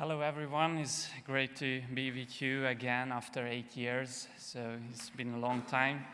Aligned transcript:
Hello, 0.00 0.20
everyone. 0.20 0.78
It's 0.78 1.08
great 1.26 1.56
to 1.56 1.82
be 1.92 2.12
with 2.12 2.40
you 2.40 2.64
again 2.68 3.10
after 3.10 3.44
eight 3.44 3.76
years. 3.76 4.28
So 4.38 4.78
it's 4.92 5.10
been 5.10 5.34
a 5.34 5.38
long 5.40 5.62
time. 5.62 6.04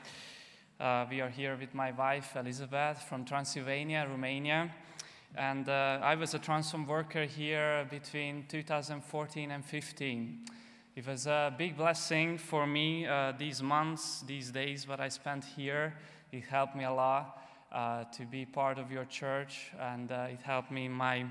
Uh, 0.80 1.04
we 1.10 1.20
are 1.20 1.28
here 1.28 1.54
with 1.60 1.74
my 1.74 1.92
wife 1.92 2.34
Elizabeth 2.34 3.02
from 3.02 3.26
Transylvania, 3.26 4.06
Romania. 4.08 4.70
And 5.34 5.68
uh, 5.68 5.98
I 6.02 6.14
was 6.14 6.32
a 6.32 6.38
transform 6.38 6.86
worker 6.86 7.26
here 7.26 7.86
between 7.90 8.46
2014 8.48 9.50
and 9.50 9.62
15. 9.62 10.46
It 10.96 11.06
was 11.06 11.26
a 11.26 11.54
big 11.58 11.76
blessing 11.76 12.38
for 12.38 12.66
me 12.66 13.06
uh, 13.06 13.34
these 13.38 13.62
months, 13.62 14.24
these 14.26 14.50
days, 14.50 14.88
what 14.88 14.98
I 14.98 15.10
spent 15.10 15.44
here. 15.44 15.92
It 16.32 16.44
helped 16.44 16.74
me 16.74 16.84
a 16.84 16.92
lot 16.92 17.38
uh, 17.70 18.04
to 18.16 18.24
be 18.24 18.46
part 18.46 18.78
of 18.78 18.90
your 18.90 19.04
church, 19.04 19.72
and 19.78 20.10
uh, 20.10 20.28
it 20.30 20.40
helped 20.40 20.70
me 20.70 20.86
in 20.86 20.92
my 20.92 21.26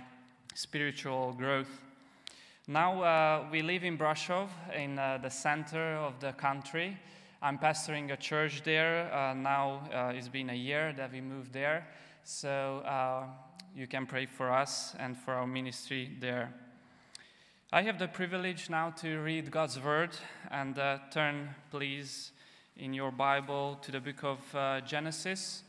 spiritual 0.54 1.34
growth. 1.34 1.80
Now 2.68 3.04
uh, 3.04 3.46
we 3.52 3.62
live 3.62 3.84
in 3.84 3.98
Brasov, 3.98 4.48
in 4.74 4.98
uh, 4.98 5.20
the 5.22 5.30
center 5.30 5.96
of 5.98 6.22
the 6.22 6.32
country. 6.32 6.98
I'm 7.42 7.58
pastoring 7.58 8.10
a 8.14 8.16
church 8.16 8.64
there. 8.64 9.14
Uh, 9.14 9.34
now 9.34 9.82
uh, 9.94 10.14
it's 10.16 10.30
been 10.30 10.50
a 10.50 10.56
year 10.56 10.94
that 10.96 11.12
we 11.12 11.20
moved 11.20 11.52
there. 11.52 11.86
So 12.24 12.82
uh, 12.86 13.26
you 13.76 13.86
can 13.86 14.06
pray 14.06 14.28
for 14.28 14.50
us 14.50 14.96
and 14.98 15.18
for 15.18 15.34
our 15.34 15.46
ministry 15.46 16.12
there. 16.22 16.54
I 17.74 17.82
have 17.82 18.00
the 18.00 18.08
privilege 18.08 18.70
now 18.70 18.92
to 18.92 19.18
read 19.18 19.52
God's 19.52 19.78
word 19.78 20.12
and 20.50 20.80
uh, 20.80 21.00
turn, 21.12 21.50
please, 21.70 22.32
in 22.78 22.94
your 22.94 23.12
Bible 23.12 23.78
to 23.82 23.92
the 23.92 24.00
book 24.00 24.24
of 24.24 24.86
Genesis, 24.86 25.64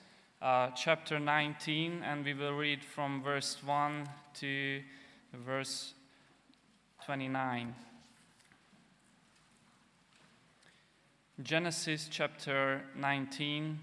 chapter 0.76 1.18
19, 1.18 2.04
and 2.04 2.24
we 2.24 2.34
will 2.34 2.54
read 2.54 2.84
from 2.84 3.20
verse 3.20 3.56
1 3.64 4.08
to 4.34 4.80
verse 5.44 5.94
29. 7.04 7.74
Genesis 11.42 12.08
chapter 12.10 12.80
19, 12.96 13.78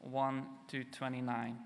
1 0.00 0.46
to 0.68 0.84
29. 0.84 1.56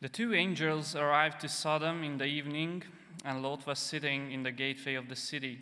The 0.00 0.08
two 0.08 0.34
angels 0.34 0.96
arrived 0.96 1.40
to 1.42 1.48
Sodom 1.48 2.02
in 2.02 2.18
the 2.18 2.24
evening, 2.24 2.82
and 3.24 3.44
Lot 3.44 3.64
was 3.64 3.78
sitting 3.78 4.32
in 4.32 4.42
the 4.42 4.50
gateway 4.50 4.94
of 4.94 5.08
the 5.08 5.14
city. 5.14 5.60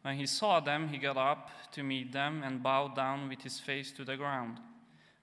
When 0.00 0.16
he 0.16 0.24
saw 0.24 0.60
them, 0.60 0.88
he 0.88 0.96
got 0.96 1.18
up 1.18 1.50
to 1.72 1.82
meet 1.82 2.12
them 2.12 2.42
and 2.42 2.62
bowed 2.62 2.96
down 2.96 3.28
with 3.28 3.42
his 3.42 3.60
face 3.60 3.92
to 3.92 4.04
the 4.04 4.16
ground. 4.16 4.60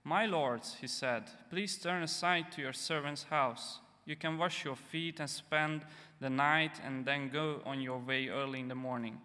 My 0.03 0.25
lords, 0.25 0.78
he 0.80 0.88
said, 0.88 1.23
please 1.50 1.78
turn 1.78 2.03
aside 2.03 2.52
to 2.53 2.61
your 2.61 2.73
servant's 2.73 3.23
house. 3.23 3.80
You 4.05 4.16
can 4.16 4.38
wash 4.38 4.66
your 4.66 4.75
feet 4.75 5.19
and 5.19 5.30
spend 5.30 5.86
the 6.19 6.30
night 6.30 6.80
and 6.83 7.05
then 7.05 7.30
go 7.30 7.61
on 7.66 7.81
your 7.81 8.00
way 8.00 8.27
early 8.27 8.59
in 8.59 8.67
the 8.67 8.75
morning. 8.75 9.20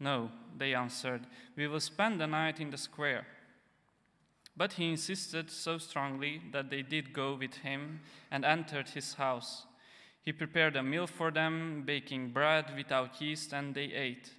No, 0.00 0.30
they 0.56 0.74
answered, 0.74 1.26
we 1.56 1.68
will 1.68 1.80
spend 1.80 2.20
the 2.20 2.26
night 2.26 2.58
in 2.58 2.70
the 2.70 2.78
square. 2.78 3.26
But 4.56 4.74
he 4.74 4.90
insisted 4.90 5.50
so 5.50 5.78
strongly 5.78 6.42
that 6.52 6.70
they 6.70 6.82
did 6.82 7.12
go 7.12 7.34
with 7.34 7.54
him 7.56 8.00
and 8.30 8.44
entered 8.44 8.88
his 8.88 9.14
house. 9.14 9.66
He 10.22 10.32
prepared 10.32 10.76
a 10.76 10.82
meal 10.82 11.06
for 11.06 11.30
them, 11.30 11.82
baking 11.86 12.30
bread 12.32 12.74
without 12.76 13.20
yeast, 13.22 13.52
and 13.52 13.74
they 13.74 13.92
ate. 13.92 14.32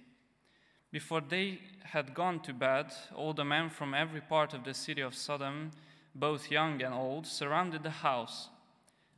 Before 0.92 1.22
they 1.22 1.58
had 1.84 2.14
gone 2.14 2.40
to 2.40 2.52
bed, 2.52 2.92
all 3.14 3.32
the 3.32 3.46
men 3.46 3.70
from 3.70 3.94
every 3.94 4.20
part 4.20 4.52
of 4.52 4.64
the 4.64 4.74
city 4.74 5.00
of 5.00 5.14
Sodom, 5.14 5.70
both 6.14 6.50
young 6.50 6.82
and 6.82 6.92
old, 6.92 7.26
surrounded 7.26 7.82
the 7.82 7.90
house. 7.90 8.50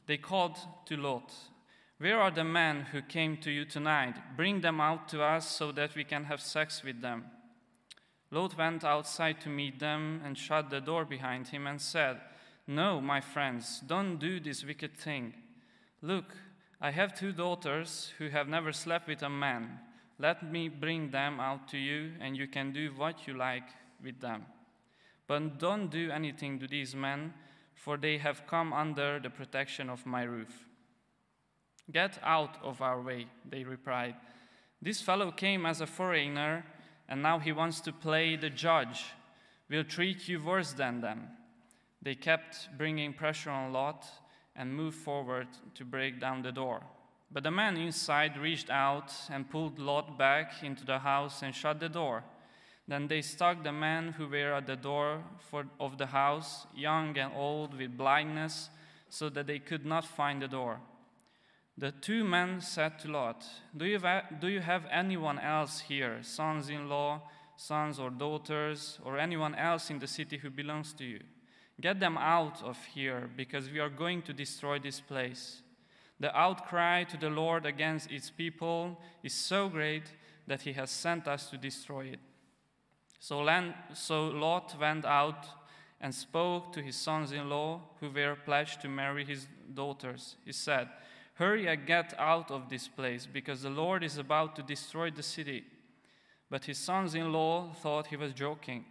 They 0.06 0.16
called 0.16 0.56
to 0.86 0.97
Lot, 0.97 1.33
Where 1.98 2.20
are 2.20 2.31
the 2.31 2.44
men 2.44 2.83
who 2.92 3.03
came 3.03 3.36
to 3.39 3.50
you 3.50 3.64
tonight? 3.64 4.36
Bring 4.36 4.60
them 4.60 4.81
out 4.81 5.09
to 5.09 5.22
us 5.22 5.49
so 5.50 5.72
that 5.72 5.97
we 5.97 6.04
can 6.04 6.25
have 6.25 6.41
sex 6.41 6.84
with 6.84 7.00
them. 7.00 7.25
Lot 8.31 8.56
went 8.56 8.84
outside 8.84 9.41
to 9.41 9.49
meet 9.49 9.81
them 9.81 10.20
and 10.25 10.38
shut 10.38 10.70
the 10.70 10.81
door 10.81 11.04
behind 11.04 11.49
him 11.49 11.66
and 11.66 11.81
said, 11.81 12.20
No, 12.69 13.00
my 13.00 13.20
friends, 13.20 13.81
don't 13.84 14.19
do 14.19 14.38
this 14.38 14.65
wicked 14.65 14.97
thing. 14.97 15.34
Look, 16.03 16.37
I 16.81 16.93
have 16.93 17.19
two 17.19 17.32
daughters 17.32 18.12
who 18.19 18.28
have 18.28 18.47
never 18.47 18.72
slept 18.72 19.09
with 19.09 19.22
a 19.22 19.31
man. 19.31 19.81
Let 20.19 20.50
me 20.50 20.69
bring 20.69 21.10
them 21.10 21.41
out 21.41 21.69
to 21.69 21.78
you, 21.78 22.12
and 22.20 22.36
you 22.36 22.47
can 22.47 22.72
do 22.72 22.92
what 22.97 23.26
you 23.26 23.34
like 23.34 23.69
with 24.02 24.20
them. 24.20 24.47
But 25.26 25.58
don't 25.58 25.91
do 25.91 26.10
anything 26.10 26.58
to 26.60 26.69
these 26.69 26.94
men, 26.94 27.34
for 27.75 27.97
they 27.97 28.19
have 28.19 28.47
come 28.47 28.72
under 28.72 29.19
the 29.19 29.30
protection 29.30 29.91
of 29.91 30.06
my 30.06 30.22
roof. 30.22 30.69
Get 31.91 32.19
out 32.22 32.56
of 32.62 32.80
our 32.80 33.00
way, 33.00 33.26
they 33.48 33.64
replied. 33.64 34.14
This 34.80 35.00
fellow 35.00 35.30
came 35.30 35.66
as 35.66 35.80
a 35.80 35.86
foreigner, 35.86 36.64
and 37.08 37.22
now 37.22 37.38
he 37.38 37.52
wants 37.52 37.81
to 37.82 37.92
play 37.92 38.36
the 38.36 38.50
judge. 38.50 39.04
We'll 39.69 39.84
treat 39.84 40.28
you 40.28 40.42
worse 40.42 40.72
than 40.72 41.00
them. 41.00 41.28
They 42.02 42.14
kept 42.14 42.69
bringing 42.76 43.14
pressure 43.14 43.50
on 43.50 43.72
Lot 43.72 44.06
and 44.54 44.75
moved 44.75 44.98
forward 44.98 45.48
to 45.75 45.84
break 45.84 46.20
down 46.20 46.42
the 46.42 46.52
door. 46.52 46.82
But 47.31 47.43
the 47.43 47.51
man 47.51 47.77
inside 47.77 48.37
reached 48.37 48.71
out 48.71 49.12
and 49.31 49.51
pulled 49.51 49.79
Lot 49.79 50.17
back 50.19 50.62
into 50.62 50.85
the 50.85 50.99
house 50.99 51.43
and 51.43 51.55
shut 51.55 51.81
the 51.81 51.89
door. 51.89 52.25
Then 52.87 53.09
they 53.09 53.23
struck 53.23 53.65
the 53.65 53.73
men 53.73 54.12
who 54.12 54.29
were 54.29 54.53
at 54.53 54.67
the 54.67 54.77
door 54.77 55.25
for, 55.51 55.65
of 55.81 55.97
the 55.97 56.07
house, 56.07 56.67
young 56.75 57.17
and 57.17 57.33
old, 57.35 57.77
with 57.77 57.97
blindness, 57.97 58.69
so 59.09 59.29
that 59.31 59.47
they 59.47 59.59
could 59.59 59.87
not 59.87 60.05
find 60.05 60.43
the 60.43 60.49
door. 60.49 60.81
The 61.77 61.91
two 61.91 62.25
men 62.25 62.61
said 62.61 62.99
to 63.01 63.11
Lot, 63.11 63.45
Do 63.77 63.85
you, 63.87 63.99
do 64.41 64.49
you 64.49 64.61
have 64.61 64.87
anyone 64.93 65.39
else 65.39 65.81
here, 65.81 66.19
sons 66.23 66.69
in 66.69 66.89
law, 66.89 67.23
sons 67.56 67.99
or 67.99 68.11
daughters, 68.11 69.01
or 69.03 69.19
anyone 69.19 69.55
else 69.56 69.91
in 69.91 69.99
the 69.99 70.06
city 70.06 70.37
who 70.37 70.51
belongs 70.51 70.93
to 70.95 71.05
you? 71.05 71.21
Get 71.81 71.99
them 71.99 72.17
out 72.17 72.62
of 72.62 72.79
here, 72.95 73.29
because 73.37 73.71
we 73.71 73.81
are 73.81 73.89
going 73.89 74.23
to 74.23 74.33
destroy 74.33 74.79
this 74.79 75.01
place. 75.01 75.62
The 76.20 76.36
outcry 76.36 77.04
to 77.04 77.16
the 77.16 77.30
Lord 77.30 77.66
against 77.66 78.10
its 78.10 78.30
people 78.30 79.00
is 79.22 79.34
so 79.34 79.69
great 79.69 80.04
that 80.47 80.62
he 80.62 80.72
has 80.75 80.91
sent 80.91 81.26
us 81.26 81.50
to 81.50 81.56
destroy 81.56 82.06
it. 82.06 82.20
So, 83.19 83.38
Lot 83.41 84.76
went 84.78 85.04
out 85.04 85.47
and 86.00 86.14
spoke 86.14 86.72
to 86.75 86.82
his 86.82 86.97
sons 86.97 87.32
in 87.32 87.48
law 87.48 87.80
who 88.00 88.10
were 88.10 88.36
pledged 88.44 88.82
to 88.82 88.88
marry 88.88 89.25
his 89.25 89.47
daughters. 89.72 90.36
He 90.44 90.52
said, 90.52 90.88
Hurry 91.34 91.66
and 91.66 91.86
get 91.86 92.14
out 92.19 92.50
of 92.50 92.69
this 92.69 92.86
place, 92.86 93.26
because 93.26 93.62
the 93.62 93.70
Lord 93.70 94.04
is 94.04 94.19
about 94.19 94.54
to 94.56 94.62
destroy 94.62 95.10
the 95.10 95.22
city. 95.22 95.64
But 96.50 96.66
his 96.66 96.78
sons 96.78 97.14
in 97.14 97.32
law 97.32 97.72
thought 97.72 98.08
he 98.08 98.16
was 98.16 98.32
joking. 98.32 98.84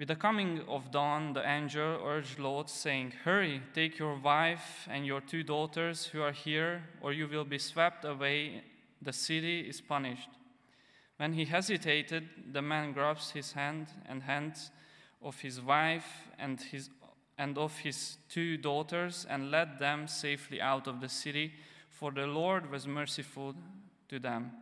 With 0.00 0.08
the 0.08 0.16
coming 0.16 0.62
of 0.66 0.90
dawn, 0.90 1.34
the 1.34 1.46
angel 1.46 2.00
urged 2.02 2.38
Lot, 2.38 2.70
saying, 2.70 3.12
Hurry, 3.22 3.60
take 3.74 3.98
your 3.98 4.16
wife 4.16 4.88
and 4.90 5.04
your 5.04 5.20
two 5.20 5.42
daughters 5.42 6.06
who 6.06 6.22
are 6.22 6.32
here, 6.32 6.84
or 7.02 7.12
you 7.12 7.28
will 7.28 7.44
be 7.44 7.58
swept 7.58 8.06
away. 8.06 8.62
The 9.02 9.12
city 9.12 9.60
is 9.60 9.82
punished. 9.82 10.30
When 11.18 11.34
he 11.34 11.44
hesitated, 11.44 12.30
the 12.50 12.62
man 12.62 12.94
grabs 12.94 13.32
his 13.32 13.52
hand 13.52 13.88
and 14.08 14.22
hands 14.22 14.70
of 15.20 15.38
his 15.40 15.60
wife 15.60 16.30
and, 16.38 16.58
his, 16.58 16.88
and 17.36 17.58
of 17.58 17.76
his 17.76 18.16
two 18.30 18.56
daughters 18.56 19.26
and 19.28 19.50
led 19.50 19.78
them 19.78 20.08
safely 20.08 20.62
out 20.62 20.86
of 20.86 21.02
the 21.02 21.10
city, 21.10 21.52
for 21.90 22.10
the 22.10 22.26
Lord 22.26 22.70
was 22.70 22.86
merciful 22.86 23.54
to 24.08 24.18
them. 24.18 24.52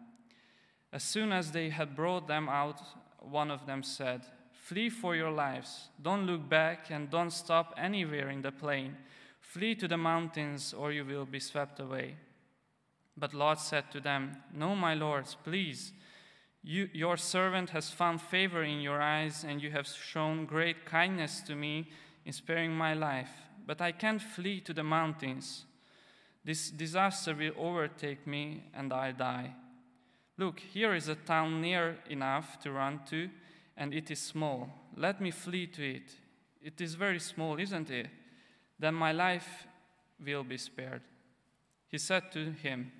As 0.92 1.04
soon 1.04 1.30
as 1.30 1.52
they 1.52 1.68
had 1.68 1.94
brought 1.94 2.26
them 2.26 2.48
out, 2.48 2.80
one 3.20 3.52
of 3.52 3.66
them 3.66 3.84
said, 3.84 4.22
Flee 4.68 4.90
for 4.90 5.16
your 5.16 5.30
lives. 5.30 5.88
Don't 6.02 6.26
look 6.26 6.46
back 6.46 6.90
and 6.90 7.08
don't 7.08 7.30
stop 7.30 7.72
anywhere 7.78 8.28
in 8.28 8.42
the 8.42 8.52
plain. 8.52 8.98
Flee 9.40 9.74
to 9.74 9.88
the 9.88 9.96
mountains, 9.96 10.74
or 10.74 10.92
you 10.92 11.06
will 11.06 11.24
be 11.24 11.40
swept 11.40 11.80
away. 11.80 12.16
But 13.16 13.32
Lot 13.32 13.62
said 13.62 13.90
to 13.92 14.00
them, 14.00 14.36
No, 14.52 14.76
my 14.76 14.92
lords, 14.92 15.38
please. 15.42 15.92
You, 16.62 16.90
your 16.92 17.16
servant 17.16 17.70
has 17.70 17.88
found 17.88 18.20
favor 18.20 18.62
in 18.62 18.82
your 18.82 19.00
eyes, 19.00 19.42
and 19.42 19.62
you 19.62 19.70
have 19.70 19.86
shown 19.86 20.44
great 20.44 20.84
kindness 20.84 21.40
to 21.46 21.54
me 21.54 21.88
in 22.26 22.34
sparing 22.34 22.72
my 22.72 22.92
life. 22.92 23.30
But 23.66 23.80
I 23.80 23.92
can't 23.92 24.20
flee 24.20 24.60
to 24.60 24.74
the 24.74 24.84
mountains. 24.84 25.64
This 26.44 26.68
disaster 26.68 27.34
will 27.34 27.54
overtake 27.56 28.26
me, 28.26 28.64
and 28.74 28.92
I 28.92 29.12
die. 29.12 29.54
Look, 30.36 30.60
here 30.60 30.94
is 30.94 31.08
a 31.08 31.14
town 31.14 31.62
near 31.62 31.96
enough 32.10 32.60
to 32.60 32.70
run 32.70 33.00
to 33.08 33.30
and 33.78 33.94
it 33.94 34.10
is 34.10 34.18
small. 34.18 34.68
Let 34.96 35.20
me 35.20 35.30
flee 35.30 35.68
to 35.68 35.90
it. 35.96 36.12
It 36.60 36.80
is 36.80 36.94
very 36.96 37.20
small, 37.20 37.58
isn't 37.58 37.90
it? 37.90 38.08
Then 38.78 38.94
my 38.94 39.12
life 39.12 39.66
will 40.22 40.42
be 40.42 40.58
spared. 40.58 41.02
He 41.86 41.96
said 41.96 42.30
to 42.32 42.50
him, 42.50 42.92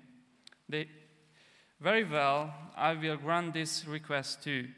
Very 1.79 2.05
well, 2.05 2.53
I 2.75 2.93
will 2.93 3.17
grant 3.17 3.53
this 3.53 3.85
request 3.85 4.43
too. 4.43 4.69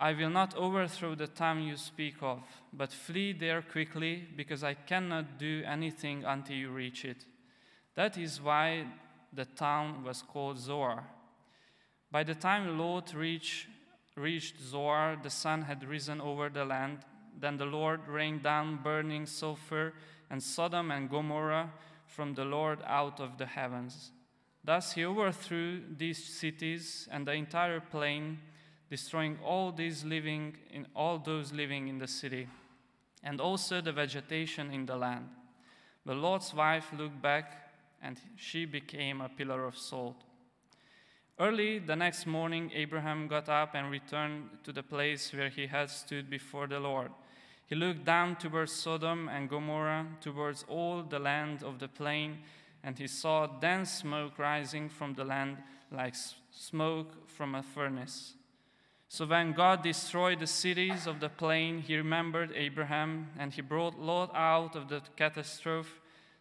I 0.00 0.12
will 0.14 0.30
not 0.30 0.56
overthrow 0.56 1.14
the 1.14 1.28
town 1.28 1.62
you 1.62 1.76
speak 1.76 2.16
of, 2.22 2.42
but 2.72 2.90
flee 2.90 3.32
there 3.32 3.62
quickly, 3.62 4.26
because 4.34 4.64
I 4.64 4.74
cannot 4.74 5.38
do 5.38 5.62
anything 5.66 6.24
until 6.24 6.56
you 6.56 6.70
reach 6.70 7.04
it. 7.04 7.24
That 7.94 8.18
is 8.18 8.40
why 8.40 8.86
the 9.32 9.44
town 9.44 10.02
was 10.02 10.22
called 10.22 10.58
Zoar. 10.58 11.04
By 12.10 12.24
the 12.24 12.34
time 12.34 12.78
Lot 12.78 13.14
reached, 13.14 13.68
reached 14.16 14.60
Zoar, 14.60 15.18
the 15.22 15.30
sun 15.30 15.62
had 15.62 15.84
risen 15.84 16.20
over 16.20 16.48
the 16.48 16.64
land. 16.64 16.98
Then 17.38 17.56
the 17.56 17.64
Lord 17.64 18.06
rained 18.08 18.42
down 18.42 18.80
burning 18.82 19.26
sulfur 19.26 19.92
and 20.30 20.42
Sodom 20.42 20.90
and 20.90 21.10
Gomorrah 21.10 21.72
from 22.06 22.34
the 22.34 22.44
Lord 22.44 22.78
out 22.86 23.20
of 23.20 23.38
the 23.38 23.46
heavens. 23.46 24.12
Thus 24.62 24.92
he 24.92 25.04
overthrew 25.04 25.82
these 25.96 26.22
cities 26.24 27.08
and 27.10 27.26
the 27.26 27.32
entire 27.32 27.80
plain 27.80 28.38
destroying 28.88 29.38
all 29.44 29.72
these 29.72 30.04
living 30.04 30.56
in 30.70 30.86
all 30.94 31.18
those 31.18 31.52
living 31.52 31.88
in 31.88 31.98
the 31.98 32.06
city, 32.06 32.46
and 33.22 33.40
also 33.40 33.80
the 33.80 33.92
vegetation 33.92 34.70
in 34.70 34.86
the 34.86 34.96
land. 34.96 35.28
The 36.06 36.14
Lord's 36.14 36.54
wife 36.54 36.92
looked 36.96 37.20
back, 37.20 37.72
and 38.02 38.20
she 38.36 38.66
became 38.66 39.20
a 39.20 39.28
pillar 39.28 39.64
of 39.64 39.76
salt. 39.76 40.22
Early 41.36 41.80
the 41.80 41.96
next 41.96 42.26
morning, 42.26 42.70
Abraham 42.72 43.26
got 43.26 43.48
up 43.48 43.74
and 43.74 43.90
returned 43.90 44.50
to 44.62 44.72
the 44.72 44.84
place 44.84 45.32
where 45.32 45.48
he 45.48 45.66
had 45.66 45.90
stood 45.90 46.30
before 46.30 46.68
the 46.68 46.78
Lord. 46.78 47.10
He 47.66 47.74
looked 47.74 48.04
down 48.04 48.36
towards 48.36 48.72
Sodom 48.72 49.28
and 49.28 49.48
Gomorrah, 49.48 50.06
towards 50.20 50.64
all 50.68 51.02
the 51.02 51.18
land 51.18 51.64
of 51.64 51.80
the 51.80 51.88
plain, 51.88 52.38
and 52.84 52.96
he 52.96 53.08
saw 53.08 53.46
dense 53.46 53.90
smoke 53.90 54.38
rising 54.38 54.88
from 54.88 55.14
the 55.14 55.24
land 55.24 55.56
like 55.90 56.14
smoke 56.52 57.28
from 57.28 57.56
a 57.56 57.64
furnace. 57.64 58.34
So 59.08 59.26
when 59.26 59.52
God 59.52 59.82
destroyed 59.82 60.38
the 60.38 60.46
cities 60.46 61.08
of 61.08 61.18
the 61.18 61.28
plain, 61.28 61.80
he 61.80 61.96
remembered 61.96 62.52
Abraham 62.54 63.30
and 63.38 63.52
he 63.52 63.60
brought 63.60 63.98
Lot 63.98 64.30
out 64.34 64.76
of 64.76 64.88
the 64.88 65.02
catastrophe 65.16 65.90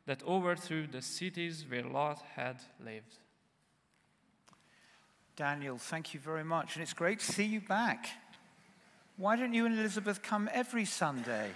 that 0.06 0.24
overthrew 0.24 0.86
the 0.86 1.02
cities 1.02 1.66
where 1.68 1.84
Lot 1.84 2.22
had 2.36 2.58
lived. 2.84 3.18
Daniel, 5.36 5.80
thank 5.80 6.14
you 6.14 6.20
very 6.20 6.44
much. 6.44 6.76
And 6.76 6.84
it's 6.84 6.94
great 6.94 7.20
to 7.20 7.26
see 7.26 7.46
you 7.46 7.60
back. 7.60 8.08
Why 9.18 9.36
don't 9.36 9.54
you 9.54 9.66
and 9.66 9.78
Elizabeth 9.78 10.22
come 10.22 10.48
every 10.54 10.86
Sunday? 10.86 11.50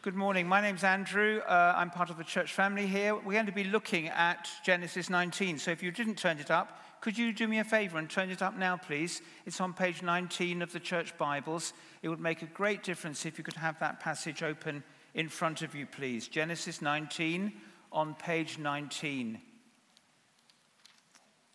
Good 0.00 0.14
morning. 0.14 0.48
My 0.48 0.62
name's 0.62 0.82
Andrew. 0.82 1.40
Uh, 1.46 1.74
I'm 1.76 1.90
part 1.90 2.08
of 2.08 2.16
the 2.16 2.24
church 2.24 2.54
family 2.54 2.86
here. 2.86 3.14
We're 3.14 3.34
going 3.34 3.44
to 3.44 3.52
be 3.52 3.64
looking 3.64 4.08
at 4.08 4.48
Genesis 4.64 5.10
19. 5.10 5.58
So 5.58 5.70
if 5.70 5.82
you 5.82 5.90
didn't 5.90 6.16
turn 6.16 6.38
it 6.38 6.50
up, 6.50 6.80
could 7.02 7.18
you 7.18 7.34
do 7.34 7.46
me 7.46 7.58
a 7.58 7.64
favor 7.64 7.98
and 7.98 8.08
turn 8.08 8.30
it 8.30 8.40
up 8.40 8.56
now, 8.56 8.78
please? 8.78 9.20
It's 9.44 9.60
on 9.60 9.74
page 9.74 10.02
19 10.02 10.62
of 10.62 10.72
the 10.72 10.80
church 10.80 11.18
Bibles. 11.18 11.74
It 12.02 12.08
would 12.08 12.20
make 12.20 12.40
a 12.40 12.46
great 12.46 12.82
difference 12.82 13.26
if 13.26 13.36
you 13.36 13.44
could 13.44 13.56
have 13.56 13.78
that 13.80 14.00
passage 14.00 14.42
open 14.42 14.82
in 15.12 15.28
front 15.28 15.60
of 15.60 15.74
you, 15.74 15.84
please. 15.84 16.28
Genesis 16.28 16.80
19 16.80 17.52
on 17.92 18.14
page 18.14 18.56
19. 18.56 19.38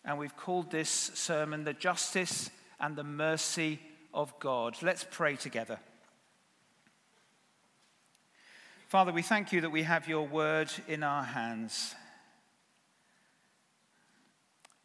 And 0.06 0.18
we've 0.18 0.36
called 0.36 0.70
this 0.70 0.88
sermon 0.88 1.64
The 1.64 1.72
Justice 1.74 2.48
and 2.78 2.94
the 2.94 3.04
Mercy 3.04 3.80
of 4.14 4.38
God. 4.38 4.76
Let's 4.80 5.04
pray 5.10 5.34
together. 5.34 5.80
Father, 8.86 9.10
we 9.10 9.22
thank 9.22 9.52
you 9.52 9.62
that 9.62 9.70
we 9.70 9.82
have 9.82 10.06
your 10.06 10.24
word 10.24 10.70
in 10.86 11.02
our 11.02 11.24
hands. 11.24 11.96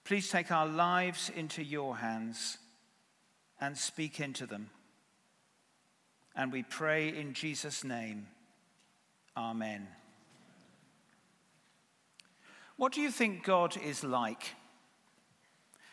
Please 0.04 0.28
take 0.28 0.52
our 0.52 0.66
lives 0.66 1.32
into 1.36 1.64
your 1.64 1.98
hands 1.98 2.58
and 3.62 3.78
speak 3.78 4.20
into 4.20 4.48
them. 4.48 4.72
And 6.36 6.52
we 6.52 6.64
pray 6.64 7.10
in 7.10 7.34
Jesus' 7.34 7.84
name. 7.84 8.26
Amen. 9.38 9.88
What 12.76 12.92
do 12.92 13.02
you 13.02 13.12
think 13.12 13.44
God 13.44 13.78
is 13.78 14.04
like? 14.04 14.56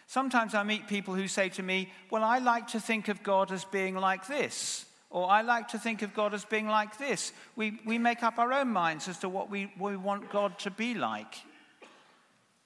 Sometimes 0.08 0.54
I 0.54 0.62
meet 0.62 0.88
people 0.88 1.14
who 1.14 1.28
say 1.28 1.50
to 1.50 1.62
me, 1.62 1.92
Well, 2.10 2.24
I 2.24 2.38
like 2.38 2.68
to 2.68 2.80
think 2.80 3.08
of 3.08 3.22
God 3.22 3.52
as 3.52 3.64
being 3.66 3.94
like 3.94 4.26
this, 4.26 4.86
or 5.10 5.30
I 5.30 5.42
like 5.42 5.68
to 5.68 5.78
think 5.78 6.00
of 6.00 6.14
God 6.14 6.32
as 6.32 6.46
being 6.46 6.66
like 6.66 6.96
this. 6.96 7.30
We, 7.56 7.78
we 7.84 7.98
make 7.98 8.22
up 8.22 8.38
our 8.38 8.54
own 8.54 8.68
minds 8.68 9.06
as 9.06 9.18
to 9.18 9.28
what 9.28 9.50
we, 9.50 9.70
we 9.78 9.98
want 9.98 10.30
God 10.30 10.58
to 10.60 10.70
be 10.70 10.94
like. 10.94 11.34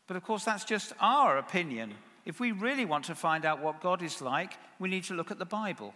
But 0.06 0.16
of 0.16 0.22
course, 0.22 0.44
that's 0.44 0.64
just 0.64 0.92
our 1.00 1.36
opinion. 1.36 1.94
If 2.24 2.38
we 2.38 2.52
really 2.52 2.84
want 2.84 3.06
to 3.06 3.16
find 3.16 3.44
out 3.44 3.60
what 3.60 3.80
God 3.80 4.02
is 4.02 4.22
like, 4.22 4.52
we 4.78 4.88
need 4.88 5.02
to 5.04 5.14
look 5.14 5.32
at 5.32 5.40
the 5.40 5.44
Bible. 5.44 5.94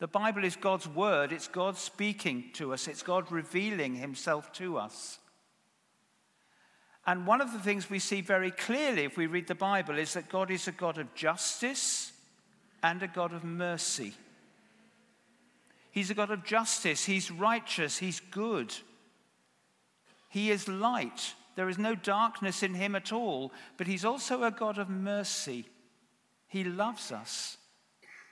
The 0.00 0.08
Bible 0.08 0.42
is 0.42 0.56
God's 0.56 0.88
word, 0.88 1.30
it's 1.30 1.46
God 1.46 1.76
speaking 1.76 2.50
to 2.54 2.72
us, 2.72 2.88
it's 2.88 3.04
God 3.04 3.30
revealing 3.30 3.94
himself 3.94 4.52
to 4.54 4.76
us. 4.76 5.20
And 7.06 7.26
one 7.26 7.40
of 7.40 7.52
the 7.52 7.58
things 7.58 7.90
we 7.90 7.98
see 7.98 8.20
very 8.20 8.50
clearly 8.50 9.04
if 9.04 9.16
we 9.16 9.26
read 9.26 9.48
the 9.48 9.54
Bible 9.54 9.98
is 9.98 10.14
that 10.14 10.28
God 10.28 10.50
is 10.50 10.68
a 10.68 10.72
God 10.72 10.98
of 10.98 11.14
justice 11.14 12.12
and 12.82 13.02
a 13.02 13.08
God 13.08 13.32
of 13.32 13.44
mercy. 13.44 14.12
He's 15.90 16.10
a 16.10 16.14
God 16.14 16.30
of 16.30 16.44
justice, 16.44 17.04
He's 17.04 17.30
righteous, 17.30 17.98
He's 17.98 18.20
good, 18.20 18.74
He 20.28 20.50
is 20.50 20.68
light. 20.68 21.34
There 21.54 21.68
is 21.68 21.78
no 21.78 21.94
darkness 21.94 22.62
in 22.62 22.74
him 22.74 22.94
at 22.94 23.12
all, 23.12 23.52
but 23.76 23.86
he's 23.86 24.04
also 24.04 24.44
a 24.44 24.50
God 24.50 24.78
of 24.78 24.88
mercy. 24.88 25.66
He 26.48 26.64
loves 26.64 27.12
us. 27.12 27.58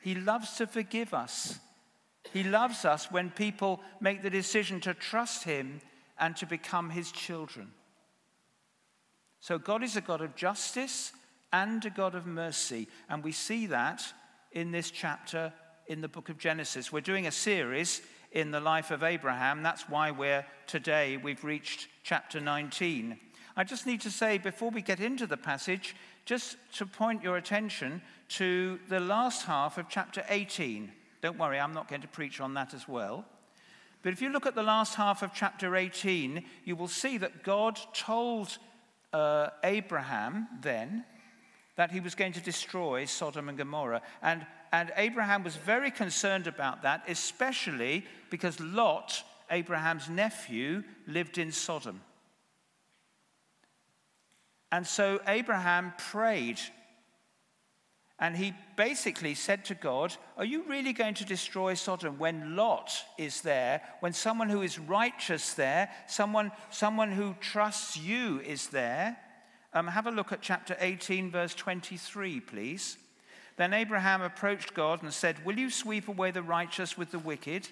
He 0.03 0.15
loves 0.15 0.55
to 0.57 0.67
forgive 0.67 1.13
us. 1.13 1.59
He 2.33 2.43
loves 2.43 2.85
us 2.85 3.11
when 3.11 3.31
people 3.31 3.81
make 4.01 4.23
the 4.23 4.31
decision 4.31 4.81
to 4.81 4.95
trust 4.95 5.45
him 5.45 5.81
and 6.19 6.37
to 6.37 6.47
become 6.47 6.91
his 6.91 7.13
children. 7.13 7.73
So, 9.41 9.59
God 9.59 9.83
is 9.83 9.97
a 9.97 10.03
God 10.03 10.21
of 10.21 10.37
justice 10.37 11.13
and 11.53 11.85
a 11.85 11.91
God 11.91 12.15
of 12.15 12.27
mercy. 12.27 12.89
And 13.09 13.25
we 13.25 13.33
see 13.33 13.67
that 13.67 14.05
in 14.53 14.71
this 14.71 14.91
chapter 14.91 15.53
in 15.87 16.01
the 16.01 16.09
book 16.09 16.29
of 16.29 16.39
Genesis. 16.39 16.93
We're 16.93 17.01
doing 17.01 17.27
a 17.27 17.33
series 17.33 18.03
in 18.33 18.51
the 18.51 18.61
life 18.61 18.91
of 18.91 19.03
Abraham. 19.03 19.63
That's 19.63 19.89
why 19.89 20.11
we're 20.11 20.45
today, 20.67 21.17
we've 21.17 21.43
reached 21.43 21.89
chapter 22.05 22.39
19. 22.39 23.19
I 23.57 23.65
just 23.65 23.87
need 23.87 24.01
to 24.03 24.11
say, 24.11 24.39
before 24.39 24.71
we 24.71 24.83
get 24.83 25.01
into 25.01 25.27
the 25.27 25.37
passage, 25.37 25.97
just 26.25 26.57
to 26.75 26.87
point 26.87 27.25
your 27.25 27.37
attention 27.37 28.03
to 28.29 28.79
the 28.89 29.01
last 29.01 29.47
half 29.47 29.79
of 29.79 29.89
chapter 29.89 30.25
18. 30.29 30.93
Don't 31.23 31.39
worry, 31.39 31.59
I'm 31.59 31.75
not 31.75 31.89
going 31.89 32.03
to 32.03 32.09
preach 32.09 32.41
on 32.41 32.55
that 32.55 32.73
as 32.73 32.87
well. 32.87 33.25
But 34.03 34.13
if 34.13 34.23
you 34.23 34.31
look 34.31 34.47
at 34.47 34.55
the 34.55 34.63
last 34.63 34.95
half 34.95 35.23
of 35.23 35.35
chapter 35.35 35.77
18, 35.77 36.45
you 36.65 36.77
will 36.77 36.89
see 36.89 37.19
that 37.19 37.43
God 37.43 37.79
told 37.93 38.59
uh, 39.13 39.49
Abraham 39.65 40.49
then 40.61 41.05
that 41.77 41.91
he 41.91 42.01
was 42.01 42.15
going 42.15 42.33
to 42.33 42.41
destroy 42.41 43.05
Sodom 43.05 43.49
and 43.49 43.57
Gomorrah. 43.57 44.03
And, 44.23 44.45
and 44.73 44.93
Abraham 44.97 45.43
was 45.43 45.57
very 45.57 45.91
concerned 45.91 46.47
about 46.47 46.83
that, 46.83 47.05
especially 47.09 48.05
because 48.29 48.61
Lot, 48.61 49.23
Abraham's 49.51 50.09
nephew, 50.09 50.85
lived 51.07 51.39
in 51.39 51.53
Sodom. 51.53 52.03
And 54.73 54.87
so 54.87 55.21
Abraham 55.27 55.95
prayed. 55.97 56.61
And 58.21 58.37
he 58.37 58.53
basically 58.77 59.35
said 59.35 59.65
to 59.65 59.75
God, 59.75 60.15
Are 60.37 60.45
you 60.45 60.63
really 60.69 60.93
going 60.93 61.15
to 61.15 61.25
destroy 61.25 61.73
Sodom 61.73 62.19
when 62.19 62.55
Lot 62.55 62.93
is 63.17 63.41
there, 63.41 63.81
when 64.01 64.13
someone 64.13 64.51
who 64.51 64.61
is 64.61 64.79
righteous 64.79 65.55
there, 65.55 65.91
someone, 66.07 66.53
someone 66.69 67.13
who 67.13 67.35
trusts 67.41 67.97
you 67.97 68.41
is 68.41 68.69
there? 68.69 69.17
Um, 69.73 69.87
have 69.87 70.07
a 70.07 70.11
look 70.11 70.33
at 70.33 70.43
chapter 70.43 70.77
18, 70.81 71.31
verse 71.31 71.55
23, 71.55 72.41
please. 72.41 72.99
Then 73.57 73.73
Abraham 73.73 74.21
approached 74.21 74.75
God 74.75 75.03
and 75.03 75.13
said, 75.13 75.45
Will 75.47 75.59
you 75.59 75.71
sweep 75.71 76.09
away 76.09 76.31
the 76.31 76.43
righteous 76.43 76.99
with 76.99 77.13
the 77.13 77.19
wicked? 77.19 77.69